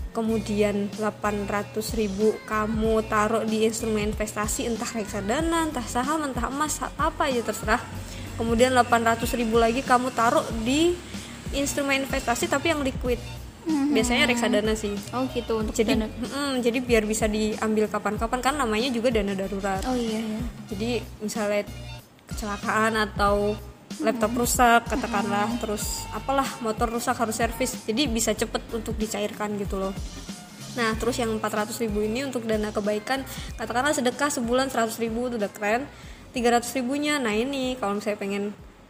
kemudian 0.10 0.90
800 0.98 1.70
ribu 1.94 2.34
kamu 2.44 3.06
taruh 3.06 3.46
di 3.46 3.64
instrumen 3.64 4.10
investasi 4.10 4.66
entah 4.66 4.90
reksadana 4.90 5.70
entah 5.70 5.86
saham 5.86 6.26
entah 6.26 6.50
emas 6.50 6.82
apa 6.98 7.30
aja 7.30 7.46
terserah. 7.46 7.82
Kemudian 8.36 8.72
800 8.72 9.20
ribu 9.36 9.60
lagi 9.60 9.84
kamu 9.84 10.10
taruh 10.12 10.44
di 10.64 10.96
instrumen 11.52 12.04
investasi 12.04 12.48
tapi 12.48 12.72
yang 12.72 12.82
liquid. 12.82 13.20
Biasanya 13.70 14.26
reksadana 14.26 14.74
sih. 14.74 14.98
Oh 15.14 15.30
gitu 15.30 15.62
untuk 15.62 15.78
jadi 15.78 15.94
dana. 15.94 16.10
mm, 16.10 16.66
jadi 16.66 16.78
biar 16.82 17.04
bisa 17.06 17.30
diambil 17.30 17.86
kapan-kapan 17.86 18.40
kan 18.42 18.54
namanya 18.58 18.90
juga 18.90 19.14
dana 19.14 19.38
darurat. 19.38 19.86
Oh 19.86 19.94
iya 19.94 20.20
iya. 20.26 20.42
jadi 20.74 20.90
misalnya 21.22 21.70
kecelakaan 22.30 22.96
atau 22.96 23.58
laptop 24.00 24.32
rusak 24.38 24.88
katakanlah 24.88 25.52
terus 25.60 26.08
apalah 26.16 26.48
motor 26.64 26.88
rusak 26.88 27.18
harus 27.20 27.36
servis. 27.36 27.76
Jadi 27.84 28.08
bisa 28.08 28.32
cepet 28.32 28.62
untuk 28.72 28.96
dicairkan 28.96 29.60
gitu 29.60 29.82
loh. 29.82 29.94
Nah 30.78 30.96
terus 30.96 31.20
yang 31.20 31.34
400 31.36 31.74
ribu 31.84 32.06
ini 32.06 32.24
untuk 32.24 32.48
dana 32.48 32.72
kebaikan 32.72 33.26
katakanlah 33.60 33.92
sedekah 33.92 34.32
sebulan 34.32 34.72
100 34.72 34.96
ribu 35.04 35.28
itu 35.28 35.36
udah 35.36 35.52
keren. 35.52 35.84
300 36.30 36.78
ribunya 36.78 37.18
nah 37.18 37.34
ini 37.34 37.74
kalau 37.82 37.98
misalnya 37.98 38.22
pengen 38.22 38.44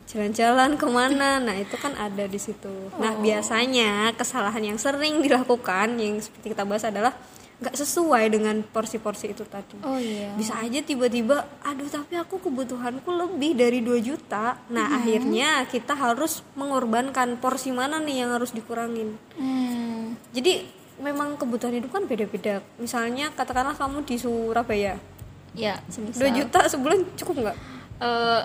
jalan-jalan 0.10 0.76
ke 0.76 0.86
mana? 0.90 1.38
Nah 1.40 1.56
itu 1.56 1.78
kan 1.80 1.94
ada 1.96 2.26
di 2.26 2.38
situ. 2.42 2.92
Nah 3.00 3.16
biasanya 3.18 4.12
kesalahan 4.18 4.74
yang 4.74 4.78
sering 4.82 5.22
dilakukan 5.26 5.96
yang 6.02 6.18
seperti 6.20 6.52
kita 6.52 6.66
bahas 6.66 6.84
adalah 6.86 7.14
nggak 7.60 7.76
sesuai 7.76 8.32
dengan 8.32 8.64
porsi-porsi 8.64 9.36
itu 9.36 9.44
tadi. 9.44 9.76
Oh 9.84 10.00
iya. 10.00 10.32
bisa 10.40 10.56
aja 10.64 10.80
tiba-tiba 10.80 11.44
aduh 11.60 11.92
tapi 11.92 12.16
aku 12.16 12.40
kebutuhanku 12.40 13.12
lebih 13.12 13.60
dari 13.60 13.84
2 13.84 14.00
juta. 14.00 14.56
Nah 14.72 14.96
akhirnya 14.96 15.68
kita 15.68 15.92
harus 15.92 16.40
mengorbankan 16.56 17.36
porsi 17.36 17.76
mana 17.76 18.00
nih 18.00 18.24
yang 18.24 18.32
harus 18.32 18.56
dikurangin. 18.56 19.20
Hmm. 19.36 20.16
jadi 20.32 20.68
memang 21.00 21.36
kebutuhan 21.36 21.76
hidup 21.76 21.92
kan 21.92 22.08
beda-beda. 22.08 22.64
Misalnya 22.80 23.32
katakanlah 23.36 23.76
kamu 23.76 24.08
di 24.08 24.16
Surabaya. 24.20 24.96
Ya, 25.52 25.84
semisal. 25.92 26.32
2 26.32 26.40
juta 26.40 26.60
sebulan 26.64 27.00
cukup 27.20 27.36
nggak? 27.44 27.58
Eh, 28.00 28.42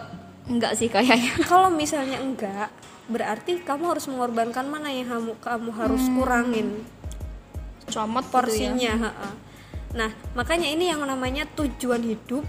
enggak 0.50 0.72
sih 0.74 0.90
kayaknya. 0.90 1.38
kalau 1.50 1.70
misalnya 1.70 2.18
enggak 2.18 2.70
berarti 3.04 3.60
kamu 3.60 3.94
harus 3.94 4.08
mengorbankan 4.08 4.64
mana 4.64 4.88
yang 4.88 5.12
kamu 5.12 5.36
kamu 5.44 5.70
harus 5.76 6.02
kurangin 6.16 6.88
Comot 7.94 8.24
gitu 8.26 8.30
ya. 8.30 8.34
porsinya 8.34 8.94
nah 9.94 10.10
makanya 10.34 10.66
ini 10.66 10.90
yang 10.90 11.06
namanya 11.06 11.46
tujuan 11.54 12.02
hidup 12.02 12.42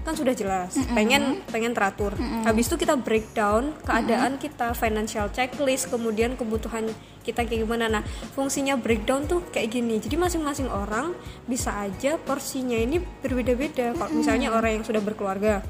kan 0.00 0.16
sudah 0.16 0.32
jelas. 0.32 0.80
Pengen 0.96 1.44
pengen 1.52 1.76
teratur. 1.76 2.16
Habis 2.16 2.72
itu 2.72 2.80
kita 2.80 2.96
breakdown 2.96 3.76
keadaan 3.84 4.40
kita 4.40 4.72
financial 4.72 5.28
checklist 5.28 5.92
kemudian 5.92 6.40
kebutuhan 6.40 6.88
kita 7.20 7.44
kayak 7.44 7.68
gimana. 7.68 8.00
Nah 8.00 8.02
fungsinya 8.32 8.80
breakdown 8.80 9.28
tuh 9.28 9.44
kayak 9.52 9.76
gini. 9.76 10.00
Jadi 10.00 10.16
masing-masing 10.16 10.72
orang 10.72 11.12
bisa 11.44 11.76
aja 11.84 12.16
porsinya 12.16 12.80
ini 12.80 12.96
berbeda-beda. 13.20 13.92
Kalau 13.92 14.10
misalnya 14.16 14.56
orang 14.56 14.80
yang 14.80 14.84
sudah 14.88 15.04
berkeluarga 15.04 15.60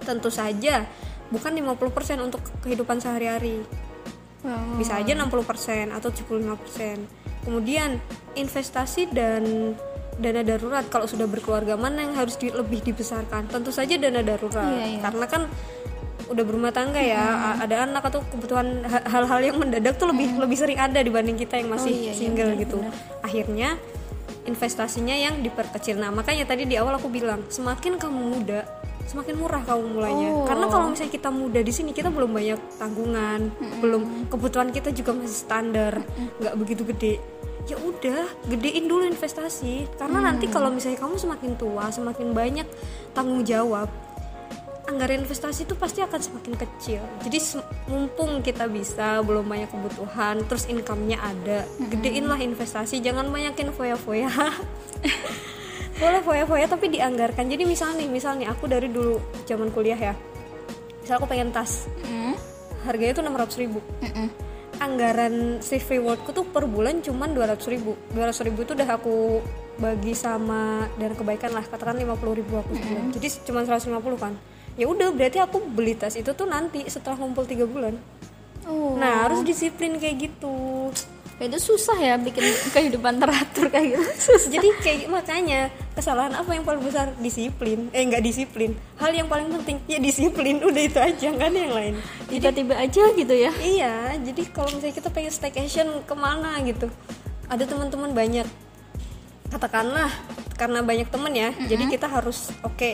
tentu 0.00 0.32
saja 0.32 0.88
bukan 1.30 1.52
50% 1.54 2.26
untuk 2.26 2.42
kehidupan 2.66 2.98
sehari-hari. 2.98 3.62
Oh. 4.40 4.80
bisa 4.80 4.96
aja 4.96 5.12
60% 5.12 5.92
atau 5.92 6.08
75%. 6.08 7.19
Kemudian 7.40 7.96
investasi 8.34 9.08
dan 9.10 9.74
dana 10.20 10.44
darurat 10.44 10.84
kalau 10.92 11.08
sudah 11.08 11.24
berkeluarga 11.24 11.80
mana 11.80 12.04
yang 12.04 12.12
harus 12.12 12.36
di- 12.36 12.52
lebih 12.52 12.84
dibesarkan? 12.84 13.48
Tentu 13.48 13.72
saja 13.72 13.96
dana 13.96 14.20
darurat. 14.20 14.68
Iya, 14.68 14.84
iya. 14.86 15.00
Karena 15.00 15.24
kan 15.24 15.42
udah 16.30 16.44
berumah 16.46 16.70
tangga 16.70 17.00
ya, 17.02 17.18
a- 17.18 17.58
ada 17.64 17.88
anak 17.88 18.06
atau 18.06 18.22
kebutuhan 18.22 18.86
ha- 18.86 19.02
hal-hal 19.08 19.40
yang 19.42 19.56
mendadak 19.58 19.98
tuh 19.98 20.12
lebih 20.12 20.38
lebih 20.38 20.54
sering 20.54 20.78
ada 20.78 21.00
dibanding 21.00 21.34
kita 21.34 21.58
yang 21.58 21.72
masih 21.72 21.90
iya, 21.90 22.12
iya, 22.12 22.14
single 22.14 22.54
benar, 22.54 22.62
gitu. 22.62 22.78
Akhirnya 23.24 23.68
investasinya 24.46 25.16
yang 25.16 25.40
diperkecil. 25.40 25.98
Nah, 25.98 26.14
makanya 26.14 26.46
tadi 26.46 26.64
di 26.64 26.76
awal 26.76 26.96
aku 26.96 27.10
bilang, 27.10 27.44
semakin 27.50 27.98
kamu 27.98 28.20
muda, 28.20 28.62
semakin 29.10 29.34
murah 29.34 29.62
kamu 29.66 29.84
mulainya. 29.98 30.28
Oh. 30.30 30.46
Karena 30.46 30.70
kalau 30.70 30.86
misalnya 30.94 31.10
kita 31.10 31.30
muda 31.34 31.60
di 31.60 31.72
sini, 31.74 31.90
kita 31.90 32.14
belum 32.14 32.30
banyak 32.30 32.60
tanggungan, 32.78 33.40
belum 33.82 34.30
kebutuhan 34.30 34.70
kita 34.70 34.94
juga 34.94 35.10
masih 35.18 35.34
standar, 35.34 35.98
nggak 36.38 36.54
begitu 36.54 36.86
gede. 36.94 37.18
Ya 37.66 37.76
udah, 37.76 38.30
gedein 38.46 38.86
dulu 38.86 39.02
investasi. 39.04 39.90
Karena 39.98 40.22
nanti 40.22 40.46
kalau 40.46 40.70
misalnya 40.70 41.02
kamu 41.02 41.18
semakin 41.18 41.50
tua, 41.58 41.90
semakin 41.90 42.30
banyak 42.30 42.66
tanggung 43.10 43.42
jawab, 43.42 43.90
anggaran 44.90 45.22
investasi 45.22 45.66
itu 45.66 45.74
pasti 45.78 46.02
akan 46.02 46.18
semakin 46.18 46.54
kecil. 46.58 47.02
Jadi 47.22 47.38
mumpung 47.86 48.42
kita 48.42 48.66
bisa 48.66 49.22
belum 49.22 49.46
banyak 49.46 49.70
kebutuhan, 49.70 50.42
terus 50.50 50.66
income-nya 50.66 51.18
ada, 51.22 51.66
gedein 51.78 52.26
lah 52.26 52.38
investasi, 52.38 52.98
jangan 52.98 53.30
banyakin 53.30 53.70
foya-foya. 53.70 54.30
Boleh 56.00 56.24
foya-foya 56.24 56.64
tapi 56.64 56.88
dianggarkan. 56.88 57.44
Jadi 57.46 57.62
misal 57.62 57.92
nih, 57.94 58.08
misal 58.08 58.34
nih 58.34 58.48
aku 58.48 58.64
dari 58.64 58.88
dulu 58.88 59.20
zaman 59.44 59.68
kuliah 59.68 59.96
ya. 59.96 60.14
Misal 60.98 61.20
aku 61.20 61.28
pengen 61.28 61.52
tas, 61.52 61.84
Hmm. 62.02 62.32
harganya 62.82 63.12
tuh 63.12 63.22
600 63.22 63.60
ribu. 63.60 63.84
Mm-mm. 64.00 64.28
Anggaran 64.80 65.60
save 65.60 65.84
rewardku 65.84 66.32
tuh 66.32 66.48
per 66.48 66.64
bulan 66.64 67.04
cuman 67.04 67.36
200 67.36 67.68
ribu. 67.68 68.00
200 68.10 68.40
ribu 68.42 68.64
itu 68.64 68.72
udah 68.72 68.88
aku 68.90 69.44
bagi 69.76 70.12
sama 70.12 70.88
dana 70.96 71.12
kebaikan 71.12 71.52
lah 71.52 71.64
katakan 71.64 71.96
50 71.96 72.36
ribu 72.36 72.52
aku 72.54 72.76
sebulan 72.76 73.16
jadi 73.16 73.28
cuma 73.48 73.64
150 73.64 73.96
kan 74.20 74.36
ya 74.76 74.84
udah 74.84 75.08
berarti 75.08 75.40
aku 75.40 75.56
beli 75.64 75.96
tas 75.96 76.20
itu 76.20 76.36
tuh 76.36 76.44
nanti 76.44 76.84
setelah 76.84 77.16
ngumpul 77.16 77.44
tiga 77.44 77.64
bulan 77.64 77.96
Oh. 78.68 78.92
nah 79.00 79.24
harus 79.24 79.40
disiplin 79.40 79.96
kayak 79.96 80.28
gitu 80.28 80.92
itu 81.48 81.72
susah 81.72 81.96
ya 81.96 82.14
bikin 82.20 82.44
kehidupan 82.76 83.16
teratur 83.16 83.72
kayak 83.72 83.96
gitu. 83.96 84.04
Susah. 84.28 84.48
jadi 84.52 84.68
kayak 84.84 85.00
makanya 85.08 85.60
kesalahan 85.96 86.36
apa 86.36 86.52
yang 86.52 86.68
paling 86.68 86.84
besar? 86.84 87.16
Disiplin. 87.16 87.88
Eh 87.96 88.04
nggak 88.04 88.20
disiplin. 88.20 88.76
Hal 89.00 89.16
yang 89.16 89.24
paling 89.24 89.48
penting 89.48 89.80
ya 89.88 89.96
disiplin. 89.96 90.60
Udah 90.68 90.82
itu 90.84 91.00
aja 91.00 91.26
nggak 91.32 91.48
ada 91.48 91.58
yang 91.64 91.74
lain. 91.74 91.94
Tiba-tiba 92.28 92.74
aja 92.76 93.02
gitu 93.16 93.34
ya. 93.34 93.52
iya 93.64 94.12
jadi 94.20 94.42
kalau 94.52 94.68
misalnya 94.76 94.96
kita 95.00 95.08
pengen 95.08 95.32
staycation 95.32 95.88
ke 96.04 96.14
mana 96.14 96.60
gitu 96.60 96.92
ada 97.48 97.64
teman-teman 97.64 98.12
banyak. 98.12 98.46
Katakanlah 99.48 100.12
karena 100.60 100.84
banyak 100.84 101.08
temen 101.08 101.32
ya 101.32 101.56
jadi 101.56 101.88
kita 101.88 102.04
harus 102.04 102.52
oke 102.60 102.90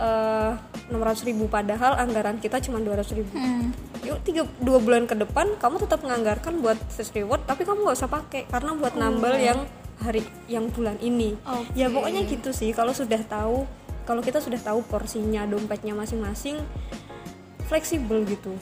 eh, 0.00 0.50
enam 0.88 1.02
ratus 1.02 1.28
ribu. 1.28 1.44
Padahal 1.44 2.00
anggaran 2.00 2.40
kita 2.40 2.56
cuma 2.64 2.80
dua 2.80 3.04
ratus 3.04 3.12
ribu. 3.12 3.32
Hmm. 3.36 3.74
Yuk 4.04 4.18
tiga 4.26 4.42
dua 4.60 4.82
bulan 4.82 5.08
ke 5.08 5.14
depan 5.14 5.56
kamu 5.56 5.86
tetap 5.86 6.02
menganggarkan 6.02 6.60
buat 6.60 6.76
search 6.92 7.14
reward 7.16 7.44
tapi 7.48 7.64
kamu 7.64 7.86
nggak 7.86 7.96
usah 7.96 8.10
pakai 8.10 8.44
karena 8.50 8.74
buat 8.76 8.98
nambal 8.98 9.36
yang 9.38 9.64
hari 10.00 10.24
yang 10.48 10.68
bulan 10.68 11.00
ini. 11.00 11.36
Oke. 11.44 11.72
ya 11.72 11.88
pokoknya 11.88 12.28
gitu 12.28 12.52
sih 12.52 12.72
kalau 12.76 12.92
sudah 12.92 13.20
tahu 13.24 13.64
kalau 14.04 14.22
kita 14.22 14.38
sudah 14.38 14.60
tahu 14.60 14.84
porsinya 14.86 15.48
dompetnya 15.48 15.96
masing-masing 15.96 16.60
fleksibel 17.66 18.22
gitu. 18.28 18.54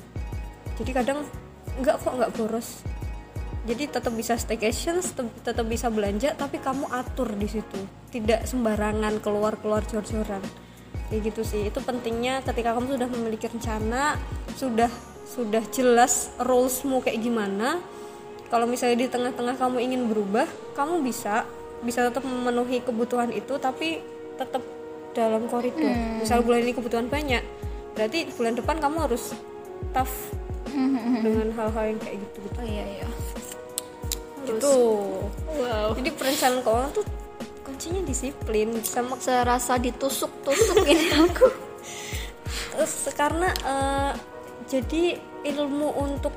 Jadi 0.81 0.91
kadang 0.95 1.27
nggak 1.83 1.97
kok 2.01 2.15
nggak 2.15 2.33
boros. 2.39 2.87
Jadi 3.65 3.89
tetap 3.89 4.13
bisa 4.13 4.37
staycation 4.37 5.01
tetap, 5.01 5.29
tetap 5.41 5.65
bisa 5.65 5.89
belanja 5.89 6.37
tapi 6.37 6.61
kamu 6.61 6.89
atur 6.93 7.33
di 7.35 7.49
situ. 7.49 7.81
Tidak 8.13 8.47
sembarangan 8.47 9.21
keluar 9.21 9.59
keluar 9.59 9.83
jor-joran. 9.85 10.41
Kayak 11.11 11.33
gitu 11.33 11.43
sih 11.45 11.69
itu 11.69 11.79
pentingnya 11.85 12.41
ketika 12.47 12.73
kamu 12.73 12.97
sudah 12.97 13.09
memiliki 13.11 13.47
rencana 13.51 14.17
sudah 14.57 14.89
sudah 15.25 15.65
jelas 15.73 16.31
rulesmu 16.39 17.01
kayak 17.01 17.21
gimana. 17.25 17.81
Kalau 18.53 18.69
misalnya 18.69 19.03
di 19.03 19.09
tengah-tengah 19.11 19.59
kamu 19.59 19.83
ingin 19.83 20.03
berubah 20.07 20.47
kamu 20.79 21.03
bisa 21.03 21.49
bisa 21.83 22.07
tetap 22.07 22.23
memenuhi 22.23 22.81
kebutuhan 22.81 23.33
itu 23.35 23.59
tapi 23.59 23.99
tetap 24.37 24.63
dalam 25.17 25.49
koridor. 25.51 25.91
Misal 26.21 26.45
bulan 26.45 26.63
ini 26.63 26.73
kebutuhan 26.77 27.09
banyak 27.09 27.43
berarti 27.95 28.27
bulan 28.35 28.59
depan 28.59 28.77
kamu 28.83 29.07
harus 29.07 29.33
tough 29.95 30.35
dengan 31.23 31.55
hal-hal 31.55 31.85
yang 31.95 32.01
kayak 32.03 32.19
gitu. 32.19 32.39
Oh 32.59 32.67
iya 32.67 32.85
iya. 32.85 33.09
gitu. 34.45 34.77
Wow. 35.57 35.97
jadi 35.97 36.11
perencanaan 36.13 36.61
keuangan 36.61 36.91
tuh 36.93 37.07
kuncinya 37.65 38.05
disiplin 38.05 38.77
sama 38.85 39.17
Serasa 39.17 39.81
ditusuk-tusuk 39.81 40.85
ini 40.85 41.17
aku. 41.17 41.49
terus 42.77 43.09
karena 43.17 43.49
eh, 43.65 44.13
jadi 44.65 45.19
ilmu 45.45 45.93
untuk 45.95 46.33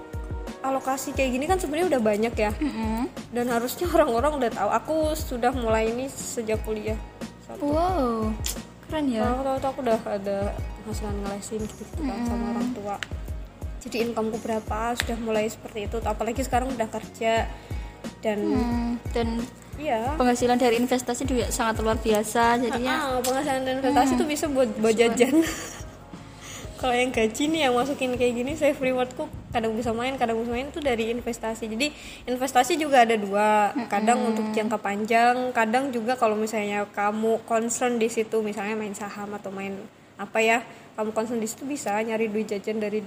alokasi 0.60 1.14
kayak 1.14 1.32
gini 1.32 1.46
kan 1.46 1.58
sebenarnya 1.58 1.96
udah 1.96 2.02
banyak 2.02 2.34
ya. 2.34 2.52
Mm-mm. 2.58 3.08
dan 3.32 3.46
harusnya 3.48 3.88
orang-orang 3.96 4.32
udah 4.36 4.50
tahu. 4.52 4.70
Aku 4.74 4.96
sudah 5.14 5.52
mulai 5.52 5.92
ini 5.92 6.08
sejak 6.08 6.60
kuliah. 6.64 6.98
Satu. 7.46 7.64
Wow. 7.64 8.34
Keren 8.88 9.06
ya. 9.08 9.24
Kalau 9.24 9.60
tahu 9.60 9.72
aku 9.72 9.80
udah 9.84 10.00
ada 10.04 10.38
penghasilan 10.82 11.16
ngelesin 11.22 11.62
gitu, 11.62 11.84
kan 12.00 12.20
sama 12.24 12.46
orang 12.56 12.70
tua. 12.72 12.96
Jadi 13.84 14.04
incomeku 14.04 14.40
berapa 14.42 14.80
sudah 14.96 15.18
mulai 15.20 15.48
seperti 15.48 15.88
itu. 15.88 15.98
Apalagi 16.02 16.42
sekarang 16.44 16.72
udah 16.72 16.88
kerja 16.88 17.48
dan 18.20 18.40
Hmm, 18.40 18.94
dan 19.12 19.28
iya. 19.76 20.16
penghasilan 20.16 20.56
dari 20.56 20.80
investasi 20.80 21.24
juga 21.24 21.52
sangat 21.52 21.80
luar 21.80 22.00
biasa 22.00 22.60
jadinya. 22.60 22.96
Ah, 22.96 23.20
penghasilan 23.20 23.62
dan 23.64 23.74
investasi 23.80 24.12
tuh 24.16 24.28
bisa 24.28 24.48
buat 24.48 24.72
buat 24.80 24.96
jajan. 24.96 25.44
Kalau 26.78 26.94
yang 26.94 27.10
gaji 27.10 27.44
nih 27.50 27.62
yang 27.66 27.74
masukin 27.74 28.14
kayak 28.14 28.34
gini 28.38 28.54
save 28.54 28.78
rewardku 28.78 29.26
kadang 29.50 29.74
bisa 29.74 29.90
main, 29.98 30.14
kadang 30.14 30.38
bisa 30.38 30.54
main 30.54 30.70
itu 30.70 30.78
dari 30.78 31.10
investasi. 31.10 31.66
Jadi 31.66 31.90
investasi 32.30 32.78
juga 32.78 33.02
ada 33.02 33.18
dua, 33.18 33.74
kadang 33.90 34.22
untuk 34.30 34.46
jangka 34.54 34.78
panjang, 34.78 35.50
kadang 35.58 35.90
juga 35.90 36.14
kalau 36.14 36.38
misalnya 36.38 36.86
kamu 36.94 37.42
concern 37.50 37.98
di 37.98 38.06
situ 38.14 38.46
misalnya 38.46 38.78
main 38.78 38.94
saham 38.94 39.34
atau 39.34 39.50
main 39.50 39.74
apa 40.22 40.38
ya, 40.38 40.62
kamu 40.94 41.18
concern 41.18 41.42
di 41.42 41.50
situ 41.50 41.66
bisa 41.66 41.98
nyari 41.98 42.30
duit 42.30 42.46
jajan 42.46 42.78
dari 42.78 43.02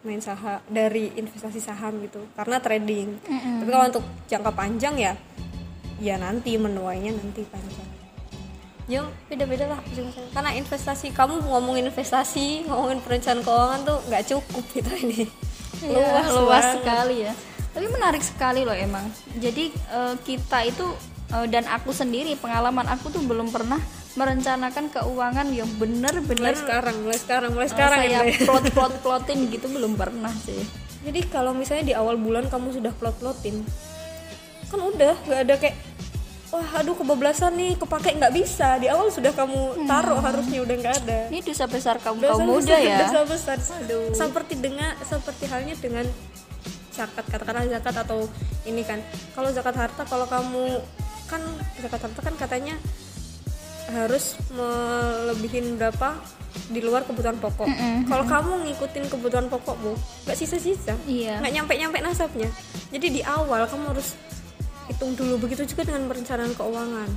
main 0.00 0.24
saham 0.24 0.64
dari 0.64 1.12
investasi 1.12 1.60
saham 1.60 2.00
gitu 2.00 2.24
karena 2.32 2.56
trading. 2.56 3.20
Tapi 3.28 3.68
kalau 3.68 3.84
untuk 3.84 4.04
jangka 4.32 4.50
panjang 4.56 4.96
ya 4.96 5.12
ya 6.00 6.16
nanti 6.16 6.56
menuainya 6.56 7.12
nanti 7.12 7.44
panjang 7.44 7.89
ya 8.90 9.06
beda-beda 9.30 9.70
lah 9.70 9.78
karena 10.34 10.50
investasi 10.58 11.14
kamu 11.14 11.46
ngomongin 11.46 11.86
investasi 11.86 12.66
ngomongin 12.66 12.98
perencanaan 12.98 13.46
keuangan 13.46 13.80
tuh 13.86 13.98
nggak 14.10 14.24
cukup 14.26 14.64
gitu 14.74 14.90
ini. 14.98 15.30
Luas 15.86 16.26
luas 16.34 16.64
banget. 16.66 16.74
sekali 16.82 17.16
ya. 17.22 17.32
Tapi 17.70 17.86
menarik 17.86 18.22
sekali 18.26 18.66
loh 18.66 18.74
emang. 18.74 19.06
Jadi 19.38 19.70
eh, 19.70 20.14
kita 20.26 20.66
itu 20.66 20.90
eh, 21.30 21.46
dan 21.46 21.70
aku 21.70 21.94
sendiri 21.94 22.34
pengalaman 22.34 22.90
aku 22.90 23.14
tuh 23.14 23.22
belum 23.22 23.54
pernah 23.54 23.78
merencanakan 24.18 24.90
keuangan 24.90 25.46
yang 25.54 25.70
mulai 25.78 25.78
bener-bener 25.78 26.58
sekarang 26.58 26.98
mulai 27.06 27.18
sekarang 27.22 27.54
mulai 27.54 27.70
eh, 27.70 27.72
sekarang 27.72 28.00
saya 28.02 28.10
ya. 28.10 28.20
Mbak. 28.26 28.42
plot 28.42 28.64
plot 28.74 28.94
plotin 29.06 29.38
gitu 29.54 29.70
belum 29.70 29.94
pernah 29.94 30.34
sih. 30.42 30.66
Jadi 31.06 31.30
kalau 31.30 31.54
misalnya 31.54 31.84
di 31.86 31.94
awal 31.94 32.18
bulan 32.18 32.50
kamu 32.50 32.76
sudah 32.76 32.92
plot-plotin 32.98 33.64
kan 34.70 34.78
udah 34.78 35.14
nggak 35.26 35.40
ada 35.48 35.54
kayak 35.58 35.76
wah 36.50 36.68
aduh 36.82 36.94
kebablasan 36.98 37.54
nih. 37.54 37.78
Kepake 37.78 38.18
nggak 38.18 38.34
bisa. 38.34 38.76
Di 38.82 38.90
awal 38.90 39.08
sudah 39.10 39.32
kamu 39.32 39.86
taruh 39.86 40.20
harusnya 40.20 40.58
udah 40.62 40.76
nggak 40.76 40.94
ada. 41.06 41.18
Ini 41.30 41.40
dosa 41.46 41.64
besar 41.70 41.96
kaum 42.02 42.18
dosa 42.18 42.36
kaum 42.36 42.46
muda 42.46 42.74
besar, 42.74 42.80
ya. 42.82 42.98
dosa 43.06 43.20
besar. 43.26 43.56
Seperti 44.14 44.54
dengan 44.58 44.92
seperti 45.02 45.44
halnya 45.46 45.74
dengan 45.78 46.04
zakat. 46.90 47.24
Katakanlah 47.30 47.66
zakat 47.70 47.94
atau 48.02 48.26
ini 48.66 48.82
kan. 48.82 48.98
Kalau 49.32 49.48
zakat 49.54 49.74
harta 49.78 50.02
kalau 50.04 50.26
kamu 50.26 50.82
kan 51.30 51.42
zakat 51.78 52.00
harta 52.10 52.20
kan 52.20 52.34
katanya 52.34 52.74
harus 53.90 54.38
melebihin 54.54 55.78
berapa? 55.78 56.18
Di 56.70 56.82
luar 56.82 57.06
kebutuhan 57.06 57.38
pokok. 57.38 57.70
Kalau 58.10 58.26
kamu 58.26 58.52
ngikutin 58.66 59.06
kebutuhan 59.06 59.46
pokokmu 59.46 59.94
nggak 60.26 60.38
sisa-sisa. 60.38 60.98
Iya. 61.06 61.38
Nggak 61.38 61.52
nyampe-nyampe 61.62 61.98
nasabnya. 62.02 62.50
Jadi 62.90 63.06
di 63.18 63.22
awal 63.22 63.70
kamu 63.70 63.94
harus 63.94 64.18
hitung 65.00 65.16
dulu. 65.16 65.48
Begitu 65.48 65.64
juga 65.64 65.88
dengan 65.88 66.04
perencanaan 66.12 66.52
keuangan. 66.52 67.08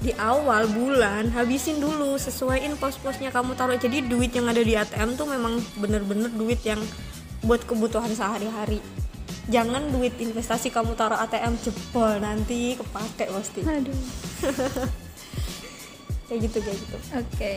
Di 0.00 0.14
awal 0.14 0.70
bulan 0.70 1.34
habisin 1.34 1.82
dulu 1.82 2.14
sesuaiin 2.14 2.78
pos-posnya 2.78 3.34
kamu 3.34 3.58
taruh. 3.58 3.74
Jadi 3.74 4.06
duit 4.06 4.30
yang 4.30 4.46
ada 4.46 4.62
di 4.62 4.78
ATM 4.78 5.18
tuh 5.18 5.26
memang 5.26 5.58
bener-bener 5.82 6.30
duit 6.30 6.62
yang 6.62 6.78
buat 7.42 7.66
kebutuhan 7.66 8.14
sehari-hari. 8.14 8.78
Jangan 9.50 9.90
duit 9.90 10.14
investasi 10.14 10.70
kamu 10.70 10.94
taruh 10.94 11.18
ATM 11.18 11.58
jebol 11.58 12.22
nanti 12.22 12.78
kepake 12.78 13.26
pasti 13.34 13.66
aduh. 13.66 13.98
Kayak 16.30 16.46
gitu 16.46 16.58
kayak 16.62 16.78
gitu. 16.78 16.96
Oke. 17.18 17.54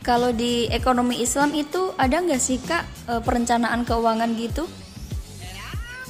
Kalau 0.00 0.32
di 0.32 0.64
ekonomi 0.72 1.20
Islam 1.20 1.52
itu 1.52 1.92
ada 2.00 2.24
nggak 2.24 2.40
sih 2.40 2.56
kak 2.56 2.88
eh, 3.12 3.20
perencanaan 3.20 3.84
keuangan 3.84 4.32
gitu? 4.40 4.64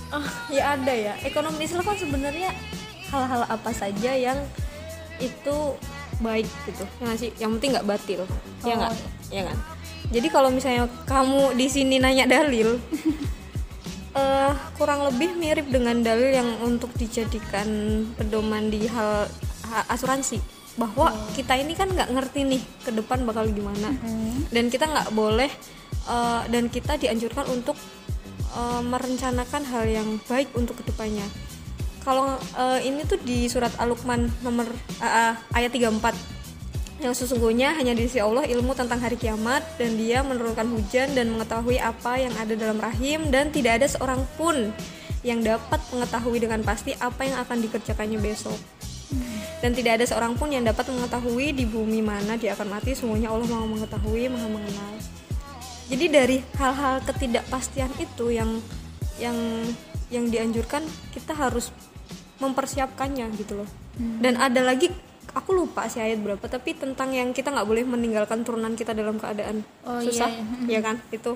Ah 0.09 0.25
ya 0.49 0.75
ada 0.75 0.91
ya. 0.91 1.15
Ekonomi 1.21 1.63
Islam 1.63 1.85
kan 1.85 1.97
sebenarnya 1.97 2.51
hal-hal 3.09 3.43
apa 3.45 3.71
saja 3.71 4.13
yang 4.13 4.39
itu 5.19 5.57
baik 6.19 6.49
gitu. 6.65 6.85
Ya 6.99 7.03
nggak 7.05 7.19
sih? 7.19 7.31
Yang 7.37 7.51
penting 7.59 7.71
nggak 7.75 7.89
batil. 7.89 8.21
Ya 8.63 8.73
Oh, 8.73 8.77
nggak 8.77 8.93
ya 9.29 9.45
kan 9.45 9.59
jadi 10.09 10.29
kalau 10.33 10.49
misalnya 10.49 10.89
kamu 11.05 11.53
di 11.53 11.69
sini 11.69 12.01
nanya 12.01 12.25
dalil 12.25 12.81
eh 14.19 14.53
kurang 14.75 15.05
lebih 15.05 15.37
mirip 15.37 15.69
dengan 15.69 16.01
dalil 16.01 16.33
yang 16.33 16.49
untuk 16.65 16.89
dijadikan 16.97 17.69
pedoman 18.17 18.73
di 18.73 18.89
hal 18.89 19.29
ha- 19.69 19.87
asuransi. 19.93 20.41
Bahwa 20.79 21.11
kita 21.37 21.59
ini 21.59 21.77
kan 21.77 21.91
nggak 21.91 22.09
ngerti 22.09 22.41
nih 22.47 22.63
ke 22.83 22.91
depan 22.91 23.29
bakal 23.29 23.45
gimana. 23.51 23.93
Dan 24.49 24.73
kita 24.73 24.89
nggak 24.89 25.13
boleh 25.13 25.51
eh, 26.09 26.43
dan 26.49 26.73
kita 26.73 26.97
dianjurkan 26.97 27.45
untuk 27.53 27.77
eh, 28.55 28.83
merencanakan 28.83 29.63
hal 29.69 29.85
yang 29.89 30.09
baik 30.29 30.53
untuk 30.57 30.81
ke 30.81 30.89
depannya. 30.89 31.25
Kalau 32.07 32.37
eh, 32.37 32.89
ini 32.89 33.05
tuh 33.05 33.21
di 33.21 33.51
surat 33.51 33.73
Al-Luqman 33.77 34.29
nomor 34.41 34.69
eh, 35.03 35.35
ayat 35.53 35.71
34 35.75 36.39
yang 36.99 37.15
sesungguhnya 37.15 37.79
hanya 37.79 37.95
di 37.95 38.11
sisi 38.11 38.19
Allah 38.19 38.43
ilmu 38.43 38.75
tentang 38.75 38.99
hari 38.99 39.15
kiamat 39.15 39.63
dan 39.79 39.95
dia 39.95 40.19
menurunkan 40.27 40.67
hujan 40.67 41.15
dan 41.15 41.31
mengetahui 41.31 41.79
apa 41.79 42.19
yang 42.19 42.35
ada 42.35 42.59
dalam 42.59 42.83
rahim 42.83 43.31
dan 43.31 43.55
tidak 43.55 43.79
ada 43.79 43.87
seorang 43.87 44.27
pun 44.35 44.75
yang 45.23 45.43
dapat 45.43 45.79
mengetahui 45.95 46.43
dengan 46.43 46.61
pasti 46.67 46.95
apa 46.99 47.23
yang 47.23 47.39
akan 47.39 47.59
dikerjakannya 47.63 48.19
besok. 48.19 48.59
Dan 49.59 49.75
tidak 49.75 49.99
ada 49.99 50.05
seorang 50.07 50.39
pun 50.39 50.51
yang 50.51 50.63
dapat 50.63 50.87
mengetahui 50.91 51.51
di 51.55 51.67
bumi 51.67 51.99
mana 51.99 52.39
dia 52.39 52.55
akan 52.55 52.79
mati. 52.79 52.95
Semuanya 52.95 53.35
Allah 53.35 53.47
maha 53.51 53.67
mengetahui 53.67 54.31
maha 54.31 54.47
mengenal 54.47 54.98
jadi 55.89 56.05
dari 56.13 56.37
hal-hal 56.61 57.01
ketidakpastian 57.09 57.89
itu 57.97 58.29
yang 58.29 58.61
yang 59.17 59.37
yang 60.13 60.29
dianjurkan 60.29 60.85
kita 61.13 61.33
harus 61.33 61.73
mempersiapkannya 62.39 63.27
gitu 63.41 63.65
loh. 63.65 63.69
Dan 63.99 64.39
ada 64.39 64.63
lagi 64.63 64.93
aku 65.35 65.51
lupa 65.53 65.91
sih 65.91 66.01
ayat 66.01 66.23
berapa 66.23 66.45
tapi 66.47 66.77
tentang 66.77 67.13
yang 67.13 67.35
kita 67.35 67.51
nggak 67.51 67.67
boleh 67.67 67.85
meninggalkan 67.85 68.47
turunan 68.47 68.73
kita 68.79 68.95
dalam 68.95 69.19
keadaan 69.19 69.67
Oh, 69.85 69.99
susah 69.99 70.31
iya, 70.69 70.79
ya 70.79 70.81
kan? 70.85 71.03
Itu 71.11 71.35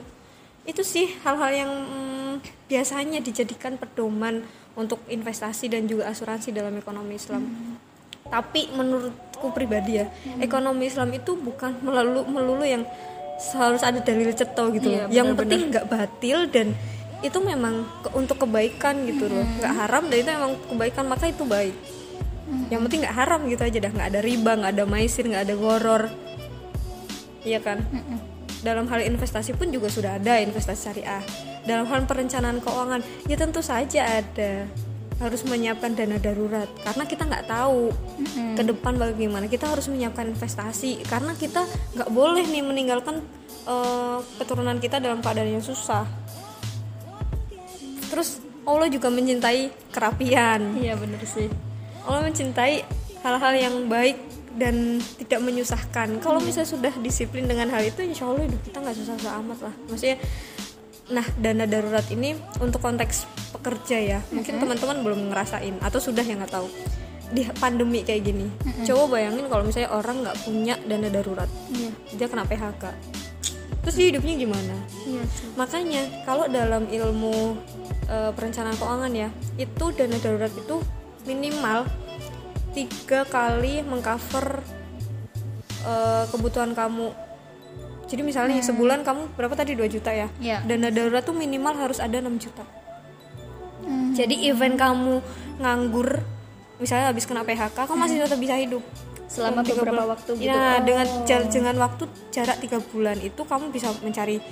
itu 0.62 0.82
sih 0.86 1.10
hal-hal 1.26 1.50
yang 1.50 1.72
mm, 1.72 2.34
biasanya 2.70 3.18
dijadikan 3.18 3.74
pedoman 3.80 4.46
untuk 4.78 5.02
investasi 5.10 5.68
dan 5.68 5.90
juga 5.90 6.08
asuransi 6.08 6.54
dalam 6.54 6.76
ekonomi 6.78 7.18
Islam. 7.18 7.42
Tapi 8.30 8.70
menurutku 8.72 9.50
pribadi 9.52 10.00
ya 10.00 10.06
ekonomi 10.38 10.86
Islam 10.86 11.10
itu 11.12 11.34
bukan 11.34 11.82
melulu 11.82 12.22
melulu 12.30 12.64
yang 12.64 12.86
harus 13.52 13.83
ada 13.83 13.98
dalil 13.98 14.31
ceto 14.31 14.70
gitu 14.70 14.88
Iya, 14.88 15.11
yang 15.11 15.33
benar-benar. 15.33 15.40
penting 15.40 15.61
nggak 15.68 15.87
batil 15.87 16.38
dan 16.46 16.66
itu 17.20 17.38
memang 17.38 17.74
ke- 18.00 18.12
untuk 18.12 18.37
kebaikan 18.38 19.02
gitu 19.05 19.26
loh. 19.26 19.42
Nggak 19.59 19.74
haram 19.76 20.02
dan 20.07 20.16
itu 20.16 20.31
memang 20.31 20.52
kebaikan 20.66 21.05
maka 21.07 21.24
itu 21.26 21.42
baik. 21.42 21.74
Yang 22.68 22.81
penting 22.85 23.00
nggak 23.00 23.16
haram 23.16 23.40
gitu 23.46 23.62
aja 23.62 23.78
dah. 23.78 23.92
Nggak 23.92 24.09
ada 24.09 24.20
riba 24.20 24.52
nggak 24.57 24.72
ada 24.72 24.85
maisir 24.85 25.24
nggak 25.24 25.44
ada 25.44 25.55
goror. 25.55 26.02
Iya 27.42 27.59
kan? 27.59 27.83
Dalam 28.61 28.87
hal 28.87 29.02
investasi 29.05 29.52
pun 29.52 29.68
juga 29.68 29.87
sudah 29.88 30.16
ada 30.16 30.38
investasi 30.38 30.81
syariah. 30.81 31.22
Dalam 31.62 31.87
hal 31.87 32.05
perencanaan 32.05 32.59
keuangan 32.59 33.00
ya 33.24 33.37
tentu 33.37 33.59
saja 33.59 34.20
ada 34.20 34.66
harus 35.18 35.42
menyiapkan 35.44 35.92
dana 35.92 36.16
darurat. 36.16 36.68
Karena 36.85 37.05
kita 37.05 37.22
nggak 37.29 37.46
tahu 37.48 37.92
ke 38.57 38.62
depan 38.62 38.96
bagaimana. 38.96 39.51
Kita 39.51 39.68
harus 39.68 39.90
menyiapkan 39.90 40.31
investasi. 40.31 41.03
Karena 41.05 41.37
kita 41.37 41.66
nggak 41.98 42.11
boleh 42.12 42.44
nih 42.46 42.62
meninggalkan 42.64 43.20
eh, 43.68 44.18
keturunan 44.40 44.79
kita 44.81 45.03
dalam 45.03 45.20
keadaan 45.20 45.61
yang 45.61 45.64
susah. 45.64 46.07
Terus 48.12 48.44
Allah 48.62 48.88
juga 48.92 49.11
mencintai 49.11 49.72
kerapian. 49.90 50.79
Iya 50.79 50.94
bener 50.94 51.22
sih. 51.27 51.51
Allah 52.07 52.22
mencintai 52.27 52.87
hal-hal 53.22 53.55
yang 53.55 53.77
baik 53.87 54.18
dan 54.57 55.01
tidak 55.16 55.40
menyusahkan. 55.40 56.20
Kalau 56.20 56.38
misalnya 56.42 56.68
sudah 56.68 56.92
disiplin 57.01 57.48
dengan 57.48 57.72
hal 57.72 57.83
itu, 57.83 58.05
insya 58.05 58.29
Allah 58.29 58.44
hidup 58.44 58.61
kita 58.61 58.85
nggak 58.85 58.96
susah-susah 59.01 59.33
amat 59.40 59.59
lah. 59.64 59.75
Maksudnya, 59.88 60.18
nah 61.12 61.27
dana 61.37 61.68
darurat 61.68 62.05
ini 62.09 62.33
untuk 62.59 62.81
konteks 62.81 63.29
pekerja 63.53 63.96
ya, 64.01 64.18
mungkin 64.33 64.57
teman-teman 64.59 65.05
belum 65.05 65.20
ngerasain 65.29 65.77
atau 65.85 66.01
sudah 66.01 66.25
yang 66.25 66.40
nggak 66.40 66.57
tahu 66.57 66.66
di 67.33 67.48
pandemi 67.57 68.05
kayak 68.05 68.29
gini. 68.29 68.46
Coba 68.85 69.16
bayangin 69.16 69.48
kalau 69.48 69.64
misalnya 69.64 69.90
orang 69.92 70.25
nggak 70.25 70.37
punya 70.44 70.75
dana 70.85 71.09
darurat, 71.09 71.48
iya 71.72 71.90
dia 72.16 72.27
kena 72.29 72.44
PHK. 72.44 72.85
Terus 73.83 73.94
dia 73.98 74.07
hidupnya 74.14 74.35
gimana? 74.38 74.77
iya 75.09 75.22
sih. 75.27 75.51
Makanya 75.59 76.03
kalau 76.22 76.46
dalam 76.46 76.87
ilmu 76.87 77.59
e, 78.07 78.16
perencanaan 78.37 78.77
keuangan 78.79 79.12
ya, 79.16 79.29
itu 79.59 79.85
dana 79.96 80.16
darurat 80.22 80.53
itu 80.55 80.77
minimal 81.27 81.88
tiga 82.77 83.27
kali 83.27 83.83
mengcover 83.83 84.62
e, 85.83 85.94
kebutuhan 86.31 86.77
kamu. 86.77 87.11
Jadi 88.04 88.22
misalnya 88.22 88.60
sebulan 88.60 89.02
kamu 89.02 89.34
berapa 89.34 89.54
tadi 89.54 89.72
2 89.72 89.88
juta 89.88 90.10
ya? 90.10 90.28
Iya. 90.36 90.60
Dana 90.62 90.88
darurat 90.88 91.22
tuh 91.22 91.32
minimal 91.32 91.74
harus 91.76 91.98
ada 91.98 92.18
6 92.18 92.28
juta. 92.38 92.64
Jadi 94.12 94.46
event 94.46 94.76
kamu 94.76 95.14
nganggur 95.58 96.20
misalnya 96.76 97.08
habis 97.08 97.24
kena 97.24 97.42
PHK, 97.42 97.88
kamu 97.88 97.98
masih 97.98 98.16
tetap 98.20 98.36
bisa 98.36 98.54
hidup 98.54 98.82
selama 99.24 99.64
Tiga 99.64 99.80
beberapa 99.80 100.04
bulan. 100.04 100.12
waktu 100.12 100.30
gitu 100.36 100.44
Ya, 100.44 100.76
Oh. 100.76 100.84
dengan 100.84 101.06
dengan 101.48 101.76
waktu 101.80 102.04
jarak 102.28 102.60
tiga 102.60 102.78
bulan 102.82 103.16
itu 103.18 103.40
kamu 103.40 103.72
bisa 103.72 103.88
mencari 104.02 104.42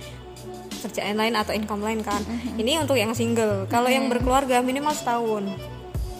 kerjaan 0.80 1.20
lain 1.20 1.36
atau 1.36 1.52
income 1.52 1.84
lain 1.84 2.00
kan. 2.00 2.16
Mm-hmm. 2.16 2.56
Ini 2.56 2.72
untuk 2.80 2.96
yang 2.96 3.12
single. 3.12 3.68
Kalau 3.68 3.92
yang 3.92 4.08
berkeluarga 4.08 4.64
minimal 4.64 4.96
setahun. 4.96 5.44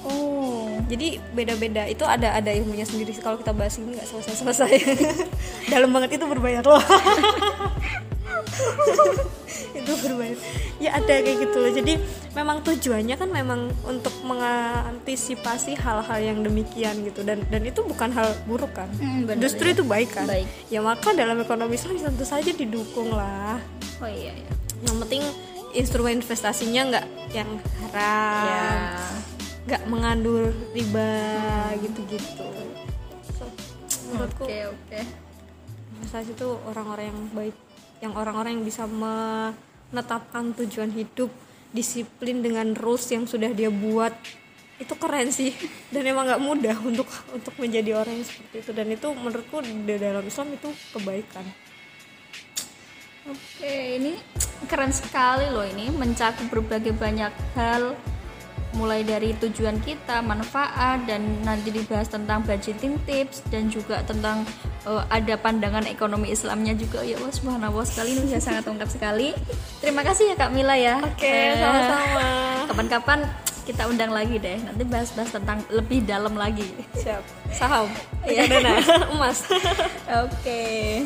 oh 0.01 0.50
Jadi 0.91 1.23
beda-beda. 1.31 1.87
Itu 1.87 2.03
ada 2.03 2.35
ada 2.35 2.51
ilmunya 2.51 2.83
sendiri. 2.83 3.15
Kalau 3.23 3.39
kita 3.39 3.55
bahas 3.55 3.79
ini 3.79 3.95
nggak 3.95 4.11
selesai-selesai. 4.11 4.71
Dalam 5.73 5.95
banget 5.95 6.19
itu 6.19 6.27
berbayar 6.27 6.67
loh. 6.67 6.83
itu 9.79 9.93
berbayar. 10.03 10.37
Ya 10.83 10.99
ada 10.99 11.15
kayak 11.23 11.39
gitu 11.47 11.57
loh. 11.63 11.71
Jadi 11.71 11.95
memang 12.35 12.67
tujuannya 12.67 13.15
kan 13.15 13.31
memang 13.31 13.71
untuk 13.87 14.11
mengantisipasi 14.27 15.79
hal-hal 15.79 16.19
yang 16.19 16.43
demikian 16.43 17.07
gitu 17.07 17.23
dan 17.23 17.47
dan 17.47 17.63
itu 17.63 17.87
bukan 17.87 18.11
hal 18.11 18.35
buruk 18.51 18.75
kan. 18.75 18.91
Mm, 18.99 19.31
benar, 19.31 19.47
Justru 19.47 19.71
iya. 19.71 19.75
itu 19.79 19.87
baik 19.87 20.11
kan. 20.11 20.27
Baik. 20.27 20.51
Ya 20.75 20.83
maka 20.83 21.15
dalam 21.15 21.39
ekonomi 21.39 21.79
Islam 21.79 22.03
tentu 22.03 22.27
saja 22.27 22.51
didukung 22.51 23.15
lah. 23.15 23.63
oh 24.01 24.09
iya 24.09 24.33
iya 24.33 24.49
Yang 24.81 24.97
penting 25.07 25.23
instrumen 25.77 26.19
investasinya 26.19 26.83
nggak 26.91 27.07
yang 27.31 27.51
haram 27.79 28.49
ya 28.49 28.67
nggak 29.71 29.87
mengandung 29.87 30.51
riba 30.75 31.15
gitu-gitu. 31.79 32.43
So, 33.39 33.47
menurutku 34.11 34.51
oke 34.51 34.59
oke. 34.75 35.01
investasi 35.95 36.35
itu 36.35 36.49
orang-orang 36.67 37.15
yang 37.15 37.21
baik 37.31 37.57
yang 38.03 38.13
orang-orang 38.19 38.59
yang 38.59 38.67
bisa 38.67 38.91
menetapkan 38.91 40.59
tujuan 40.59 40.91
hidup 40.91 41.31
disiplin 41.71 42.43
dengan 42.43 42.75
rules 42.75 43.07
yang 43.15 43.31
sudah 43.31 43.55
dia 43.55 43.71
buat 43.71 44.11
itu 44.83 44.95
keren 44.99 45.31
sih. 45.31 45.55
Dan 45.95 46.03
emang 46.03 46.27
nggak 46.27 46.43
mudah 46.43 46.77
untuk 46.83 47.07
untuk 47.31 47.55
menjadi 47.63 47.95
orang 47.95 48.19
yang 48.19 48.27
seperti 48.27 48.67
itu. 48.67 48.71
Dan 48.75 48.91
itu 48.91 49.07
menurutku 49.15 49.63
di 49.63 49.95
dalam 50.03 50.27
Islam 50.27 50.51
itu 50.51 50.67
kebaikan. 50.99 51.47
Oke, 53.31 54.01
ini 54.03 54.19
keren 54.67 54.91
sekali 54.91 55.47
loh 55.47 55.63
ini 55.63 55.95
mencakup 55.95 56.51
berbagai 56.51 56.91
banyak 56.97 57.31
hal 57.55 57.95
mulai 58.73 59.03
dari 59.03 59.35
tujuan 59.35 59.79
kita, 59.79 60.21
manfaat 60.21 61.03
dan 61.05 61.21
nanti 61.43 61.69
dibahas 61.69 62.07
tentang 62.07 62.41
budgeting 62.41 62.97
tips 63.03 63.43
dan 63.49 63.67
juga 63.67 64.01
tentang 64.03 64.47
eh, 64.85 65.03
ada 65.09 65.35
pandangan 65.35 65.85
ekonomi 65.85 66.31
Islamnya 66.31 66.73
juga 66.73 67.03
ya 67.03 67.19
Allah 67.19 67.31
subhanallah 67.31 67.83
sekali 67.83 68.15
ini 68.15 68.31
sudah 68.31 68.43
sangat 68.43 68.65
lengkap 68.65 68.89
sekali. 68.89 69.29
Terima 69.79 70.03
kasih 70.03 70.33
ya 70.33 70.37
Kak 70.37 70.51
Mila 70.51 70.75
ya. 70.75 70.99
oke 70.99 71.25
Eh, 71.25 71.57
sama-sama 71.57 72.27
Kapan-kapan 72.67 73.19
kita 73.61 73.87
undang 73.87 74.11
lagi 74.11 74.35
deh. 74.37 74.59
Nanti 74.59 74.83
bahas-bahas 74.83 75.31
tentang 75.31 75.59
lebih 75.71 76.03
dalam 76.03 76.35
lagi. 76.35 76.67
siap 76.95 77.23
saham 77.51 77.87
Iya. 78.23 78.47
dana 78.47 78.79
emas 79.15 79.47
Oke. 80.07 81.03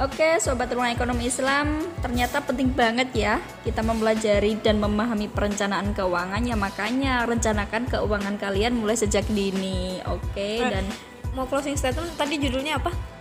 Oke, 0.00 0.40
sobat 0.40 0.72
ruang 0.72 0.88
ekonomi 0.88 1.28
Islam, 1.28 1.84
ternyata 2.00 2.40
penting 2.40 2.72
banget 2.72 3.12
ya 3.12 3.44
kita 3.60 3.84
mempelajari 3.84 4.56
dan 4.64 4.80
memahami 4.80 5.28
perencanaan 5.28 5.92
keuangan 5.92 6.40
ya 6.40 6.56
makanya 6.56 7.28
rencanakan 7.28 7.84
keuangan 7.92 8.40
kalian 8.40 8.72
mulai 8.72 8.96
sejak 8.96 9.28
dini. 9.28 10.00
Oke, 10.08 10.64
dan 10.64 10.88
mau 11.36 11.44
closing 11.44 11.76
statement 11.76 12.08
tadi 12.16 12.40
judulnya 12.40 12.80
apa 12.80 13.11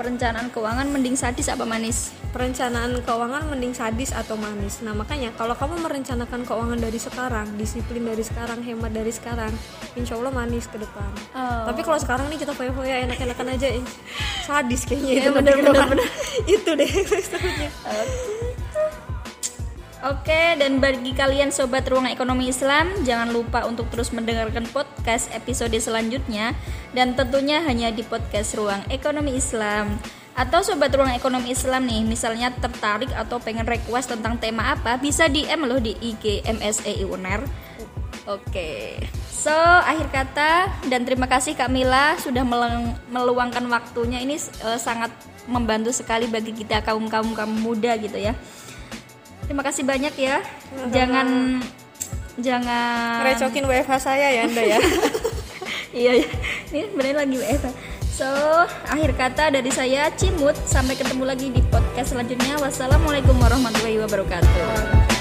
perencanaan 0.00 0.48
keuangan 0.48 0.88
mending 0.88 1.12
sadis 1.12 1.52
apa 1.52 1.68
manis? 1.68 2.16
perencanaan 2.30 3.02
keuangan 3.02 3.42
mending 3.50 3.74
sadis 3.74 4.14
atau 4.14 4.38
manis. 4.38 4.78
Nah, 4.86 4.94
makanya 4.94 5.34
kalau 5.34 5.54
kamu 5.58 5.82
merencanakan 5.82 6.46
keuangan 6.46 6.78
dari 6.78 6.98
sekarang, 6.98 7.58
disiplin 7.58 8.06
dari 8.06 8.22
sekarang, 8.22 8.62
hemat 8.62 8.94
dari 8.94 9.10
sekarang, 9.10 9.50
insya 9.98 10.14
Allah 10.14 10.30
manis 10.30 10.70
ke 10.70 10.78
depan. 10.78 11.10
Oh. 11.34 11.66
Tapi 11.66 11.82
kalau 11.82 11.98
sekarang 11.98 12.30
nih 12.30 12.38
kita 12.38 12.54
foya-foya 12.54 13.02
enak-enakan 13.10 13.58
aja, 13.58 13.68
eh, 13.74 13.84
sadis 14.46 14.86
kayaknya 14.86 15.10
Iya, 15.10 15.22
itu. 15.26 15.30
bener, 15.34 15.54
bener, 15.58 16.08
itu 16.54 16.70
deh 16.70 16.90
statementnya. 17.26 17.70
Oke, 20.00 20.56
dan 20.56 20.80
bagi 20.80 21.12
kalian 21.12 21.52
sobat 21.52 21.84
ruang 21.84 22.08
ekonomi 22.08 22.48
Islam, 22.48 22.88
jangan 23.04 23.36
lupa 23.36 23.68
untuk 23.68 23.84
terus 23.92 24.16
mendengarkan 24.16 24.64
podcast 24.72 25.28
episode 25.36 25.76
selanjutnya 25.76 26.56
dan 26.96 27.12
tentunya 27.12 27.60
hanya 27.60 27.92
di 27.92 28.00
podcast 28.00 28.56
Ruang 28.56 28.80
Ekonomi 28.88 29.36
Islam. 29.36 30.00
Atau 30.32 30.64
sobat 30.64 30.96
ruang 30.96 31.12
ekonomi 31.12 31.52
Islam 31.52 31.84
nih, 31.84 32.08
misalnya 32.08 32.48
tertarik 32.48 33.12
atau 33.12 33.44
pengen 33.44 33.68
request 33.68 34.16
tentang 34.16 34.40
tema 34.40 34.72
apa, 34.72 34.96
bisa 34.96 35.28
DM 35.28 35.68
loh 35.68 35.76
di 35.76 35.92
IG 36.00 36.48
MSEI 36.48 37.04
UNER. 37.04 37.44
Oke. 38.24 39.04
So, 39.28 39.52
akhir 39.84 40.08
kata 40.16 40.80
dan 40.88 41.04
terima 41.04 41.28
kasih 41.28 41.52
Kak 41.52 41.68
Mila 41.68 42.16
sudah 42.16 42.40
meluangkan 43.12 43.68
waktunya. 43.68 44.24
Ini 44.24 44.40
eh, 44.64 44.80
sangat 44.80 45.12
membantu 45.44 45.92
sekali 45.92 46.24
bagi 46.24 46.56
kita 46.56 46.80
kaum-kaum 46.88 47.36
kaum 47.36 47.52
muda 47.52 48.00
gitu 48.00 48.16
ya. 48.16 48.32
Terima 49.50 49.66
kasih 49.66 49.82
banyak 49.82 50.14
ya. 50.14 50.38
Jangan 50.94 51.58
jangan 52.38 53.18
Ngerecokin 53.18 53.66
WFH 53.66 53.92
saya 53.98 54.30
ya 54.30 54.46
Anda 54.46 54.62
ya. 54.62 54.78
iya, 56.06 56.12
iya. 56.22 56.30
Ini 56.70 56.86
sebenarnya 56.86 57.16
lagi 57.26 57.34
WFH. 57.42 57.66
So, 58.14 58.30
akhir 58.86 59.10
kata 59.18 59.50
dari 59.50 59.74
saya 59.74 60.06
Cimut. 60.14 60.54
Sampai 60.54 60.94
ketemu 60.94 61.26
lagi 61.26 61.50
di 61.50 61.66
podcast 61.66 62.14
selanjutnya. 62.14 62.62
Wassalamualaikum 62.62 63.34
warahmatullahi 63.42 63.98
wabarakatuh. 63.98 65.19